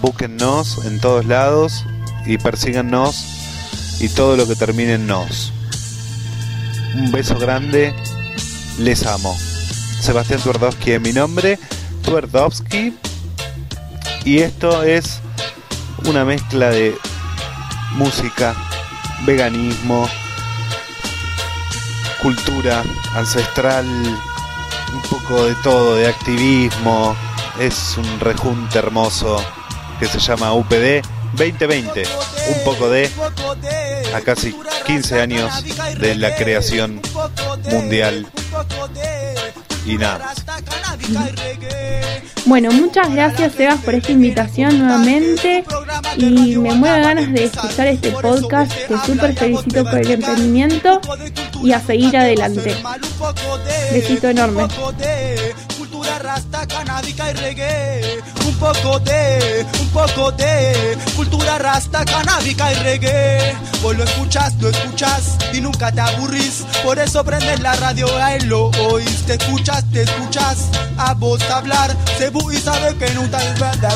Búsquennos 0.00 0.84
en 0.86 1.00
todos 1.00 1.24
lados 1.26 1.84
y 2.26 2.38
persíganos 2.38 3.43
y 4.00 4.08
todo 4.08 4.36
lo 4.36 4.46
que 4.46 4.56
termine 4.56 4.94
en 4.94 5.06
nos. 5.06 5.52
Un 6.94 7.10
beso 7.10 7.38
grande, 7.38 7.94
les 8.78 9.06
amo. 9.06 9.36
Sebastián 10.00 10.40
Twardowski 10.40 10.92
es 10.92 11.00
mi 11.00 11.12
nombre, 11.12 11.58
Twardowski, 12.02 12.94
y 14.24 14.38
esto 14.38 14.82
es 14.82 15.20
una 16.06 16.24
mezcla 16.24 16.70
de 16.70 16.94
música, 17.92 18.54
veganismo, 19.24 20.08
cultura 22.20 22.82
ancestral, 23.14 23.86
un 23.86 25.02
poco 25.10 25.44
de 25.44 25.54
todo, 25.56 25.96
de 25.96 26.08
activismo. 26.08 27.16
Es 27.60 27.96
un 27.96 28.20
rejunte 28.20 28.78
hermoso 28.78 29.36
que 30.00 30.06
se 30.06 30.18
llama 30.18 30.52
UPD 30.52 31.02
2020. 31.36 32.02
Un 32.56 32.64
poco 32.64 32.88
de 32.88 33.10
a 34.14 34.20
casi 34.20 34.54
15 34.86 35.20
años 35.20 35.52
de 35.98 36.14
la 36.14 36.34
creación 36.36 37.00
mundial. 37.70 38.26
Y 39.86 39.96
nada. 39.96 40.32
Bueno, 42.46 42.70
muchas 42.72 43.10
gracias 43.10 43.54
Sebas 43.54 43.80
por 43.80 43.94
esta 43.94 44.12
invitación 44.12 44.78
nuevamente 44.78 45.64
y 46.16 46.56
me 46.56 46.74
muero 46.74 47.02
ganas 47.02 47.32
de 47.32 47.44
escuchar 47.44 47.86
este 47.88 48.10
podcast. 48.12 48.72
Te 48.86 48.98
súper 49.06 49.34
felicito 49.34 49.84
por 49.84 49.98
el 49.98 50.10
emprendimiento 50.10 51.00
y 51.62 51.72
a 51.72 51.80
seguir 51.80 52.16
adelante. 52.16 52.76
Besito 53.92 54.28
enorme 54.28 54.68
y. 58.54 58.60
Un 58.64 58.72
poco 58.72 58.98
de, 59.00 59.66
un 59.80 59.88
poco 59.88 60.32
de 60.32 60.96
cultura 61.16 61.58
rasta, 61.58 62.04
canábica 62.04 62.72
y 62.72 62.74
reggae. 62.76 63.56
Vos 63.82 63.96
lo 63.96 64.04
escuchas, 64.04 64.54
lo 64.60 64.70
escuchas 64.70 65.36
y 65.52 65.60
nunca 65.60 65.92
te 65.92 66.00
aburrís. 66.00 66.64
Por 66.82 66.98
eso 66.98 67.24
prendes 67.24 67.60
la 67.60 67.74
radio, 67.76 68.06
él 68.28 68.46
lo 68.46 68.66
oís. 68.88 69.24
Te 69.26 69.34
escuchas, 69.34 69.84
te 69.92 70.02
escuchas 70.02 70.68
a 70.96 71.14
vos 71.14 71.42
hablar. 71.50 71.94
Se 72.18 72.28
y 72.28 72.56
sabe 72.58 72.94
que 72.96 73.10
nunca 73.10 73.38
es 73.42 73.58
verdad. 73.58 73.94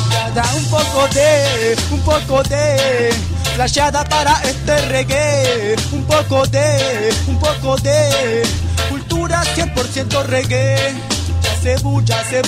Un 0.55 0.65
poco 0.65 1.07
de, 1.13 1.77
un 1.91 2.01
poco 2.01 2.43
de 2.43 3.13
flasheada 3.55 4.03
para 4.05 4.41
este 4.43 4.81
reggae. 4.87 5.75
Un 5.91 6.03
poco 6.03 6.45
de, 6.47 7.13
un 7.27 7.39
poco 7.39 7.75
de 7.77 8.43
cultura 8.89 9.43
100% 9.55 10.23
reggae 10.25 11.19
se 11.61 11.75
bu, 11.83 12.01
ya 12.01 12.23
se 12.23 12.41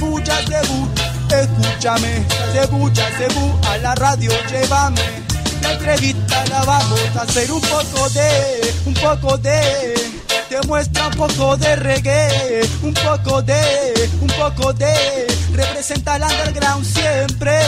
bu, 0.00 0.20
ya 0.20 0.36
se 0.46 0.60
bu, 0.68 0.88
escúchame, 1.30 2.26
ya 2.54 2.62
se 2.62 2.66
bu, 2.70 2.90
ya 2.90 3.06
se 3.18 3.26
bu, 3.34 3.58
a 3.68 3.78
la 3.78 3.94
radio 3.94 4.30
llévame, 4.50 5.00
la 5.62 5.72
entrevista 5.72 6.44
la 6.50 6.64
vamos 6.64 7.00
a 7.16 7.22
hacer 7.22 7.50
un 7.50 7.60
poco 7.60 8.08
de, 8.10 8.74
un 8.86 8.94
poco 8.94 9.36
de, 9.38 10.21
te 10.52 10.66
muestra 10.66 11.06
un 11.06 11.14
poco 11.14 11.56
de 11.56 11.76
reggae, 11.76 12.60
un 12.82 12.92
poco 12.92 13.40
de, 13.40 14.10
un 14.20 14.26
poco 14.28 14.72
de, 14.74 15.26
representa 15.54 16.16
el 16.16 16.24
underground 16.24 16.84
siempre, 16.84 17.58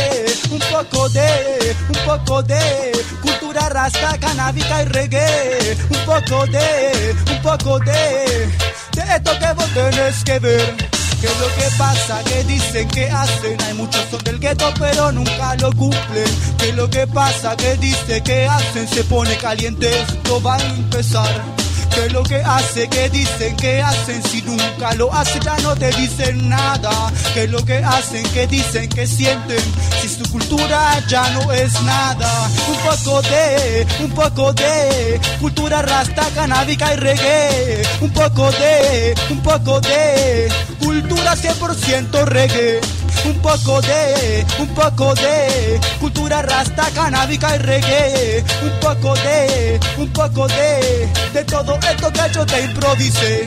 un 0.50 0.58
poco 0.58 1.08
de, 1.08 1.76
un 1.88 2.04
poco 2.04 2.42
de, 2.42 2.92
cultura 3.22 3.70
rasta, 3.70 4.18
canábica 4.18 4.82
y 4.82 4.84
reggae, 4.84 5.78
un 5.88 5.98
poco 6.04 6.44
de, 6.46 7.16
un 7.30 7.42
poco 7.42 7.78
de 7.78 8.50
de 8.92 9.02
esto 9.16 9.30
que 9.38 9.52
vos 9.54 9.70
tenés 9.72 10.24
que 10.24 10.38
ver. 10.40 10.76
¿Qué 11.20 11.26
es 11.26 11.40
lo 11.40 11.46
que 11.46 11.76
pasa? 11.78 12.22
Que 12.24 12.44
dicen 12.44 12.86
que 12.88 13.08
hacen. 13.08 13.62
Hay 13.62 13.74
muchos 13.74 14.04
son 14.10 14.22
del 14.24 14.38
gueto, 14.38 14.70
pero 14.78 15.10
nunca 15.10 15.56
lo 15.56 15.72
cumplen. 15.72 16.26
¿Qué 16.58 16.68
es 16.68 16.74
lo 16.74 16.90
que 16.90 17.06
pasa? 17.06 17.56
Que 17.56 17.78
dicen 17.78 18.22
que 18.22 18.46
hacen. 18.46 18.86
Se 18.86 19.02
pone 19.04 19.34
caliente, 19.38 19.88
esto 20.02 20.42
va 20.42 20.56
a 20.56 20.62
empezar. 20.62 21.63
¿Qué 21.94 22.06
es 22.06 22.12
lo 22.12 22.22
que 22.22 22.36
hace? 22.36 22.88
Que 22.88 23.08
dicen 23.08 23.56
que 23.56 23.80
hacen? 23.80 24.22
Si 24.24 24.42
nunca 24.42 24.94
lo 24.94 25.12
hacen 25.12 25.40
ya 25.42 25.56
no 25.58 25.74
te 25.76 25.90
dicen 25.92 26.48
nada. 26.48 27.12
¿Qué 27.32 27.44
es 27.44 27.50
lo 27.50 27.64
que 27.64 27.76
hacen? 27.78 28.24
Que 28.32 28.46
dicen 28.46 28.88
que 28.88 29.06
sienten? 29.06 29.62
Si 30.00 30.08
su 30.08 30.30
cultura 30.30 31.00
ya 31.08 31.28
no 31.30 31.52
es 31.52 31.80
nada. 31.82 32.48
Un 32.68 32.76
poco 32.78 33.22
de, 33.22 33.86
un 34.00 34.10
poco 34.10 34.52
de 34.52 35.20
cultura 35.40 35.82
rasta, 35.82 36.26
canábica 36.34 36.92
y 36.94 36.96
reggae. 36.96 37.82
Un 38.00 38.10
poco 38.10 38.50
de, 38.50 39.14
un 39.30 39.40
poco 39.40 39.80
de 39.80 40.48
cultura 40.80 41.34
100% 41.36 42.24
reggae 42.24 42.80
un 43.24 43.38
poco 43.40 43.80
de, 43.80 44.46
un 44.58 44.68
poco 44.68 45.14
de 45.14 45.80
cultura 46.00 46.42
rasta, 46.42 46.90
canábica 46.94 47.56
y 47.56 47.58
reggae, 47.58 48.44
un 48.62 48.80
poco 48.80 49.14
de, 49.14 49.80
un 49.98 50.12
poco 50.12 50.46
de, 50.48 51.08
de 51.32 51.44
todo 51.44 51.78
esto 51.78 52.12
que 52.12 52.32
yo 52.32 52.46
te 52.46 52.60
improvisé. 52.62 53.46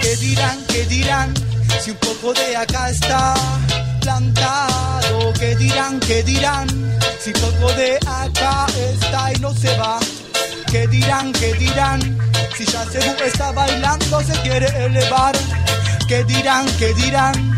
¿Qué 0.00 0.16
dirán, 0.16 0.58
qué 0.68 0.84
dirán? 0.86 1.34
Si 1.82 1.90
un 1.90 1.96
poco 1.96 2.32
de 2.32 2.56
acá 2.56 2.90
está 2.90 3.34
plantado, 4.00 5.32
¿qué 5.38 5.54
dirán, 5.56 6.00
qué 6.00 6.22
dirán? 6.22 6.68
Si 7.20 7.32
poco 7.32 7.72
de 7.74 7.98
acá 8.06 8.66
está 8.92 9.32
y 9.32 9.38
no 9.38 9.54
se 9.54 9.76
va, 9.76 10.00
¿qué 10.70 10.86
dirán, 10.88 11.32
qué 11.32 11.52
dirán? 11.54 12.18
Si 12.56 12.64
ya 12.64 12.84
se 12.84 12.98
está 13.26 13.52
bailando, 13.52 14.20
se 14.22 14.32
quiere 14.42 14.66
elevar, 14.84 15.34
¿qué 16.08 16.24
dirán, 16.24 16.66
qué 16.78 16.92
dirán? 16.94 17.51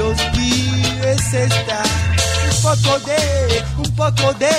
Los 0.00 0.20
pibes 0.32 1.34
están. 1.34 1.84
Un 2.50 2.62
poco 2.62 2.98
de, 3.00 3.64
un 3.78 3.96
poco 3.96 4.32
de 4.34 4.54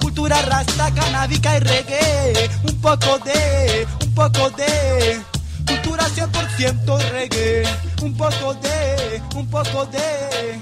cultura 0.00 0.40
rasta, 0.42 0.92
canábica 0.94 1.56
y 1.56 1.60
reggae. 1.60 2.50
Un 2.68 2.80
poco 2.80 3.18
de, 3.20 3.86
un 4.04 4.14
poco 4.14 4.50
de 4.50 5.20
cultura 5.66 6.04
100% 6.08 7.10
reggae. 7.12 7.64
Un 8.02 8.14
poco 8.14 8.54
de, 8.54 9.22
un 9.34 9.46
poco 9.48 9.86
de. 9.86 10.60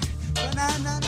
Na, 0.54 1.00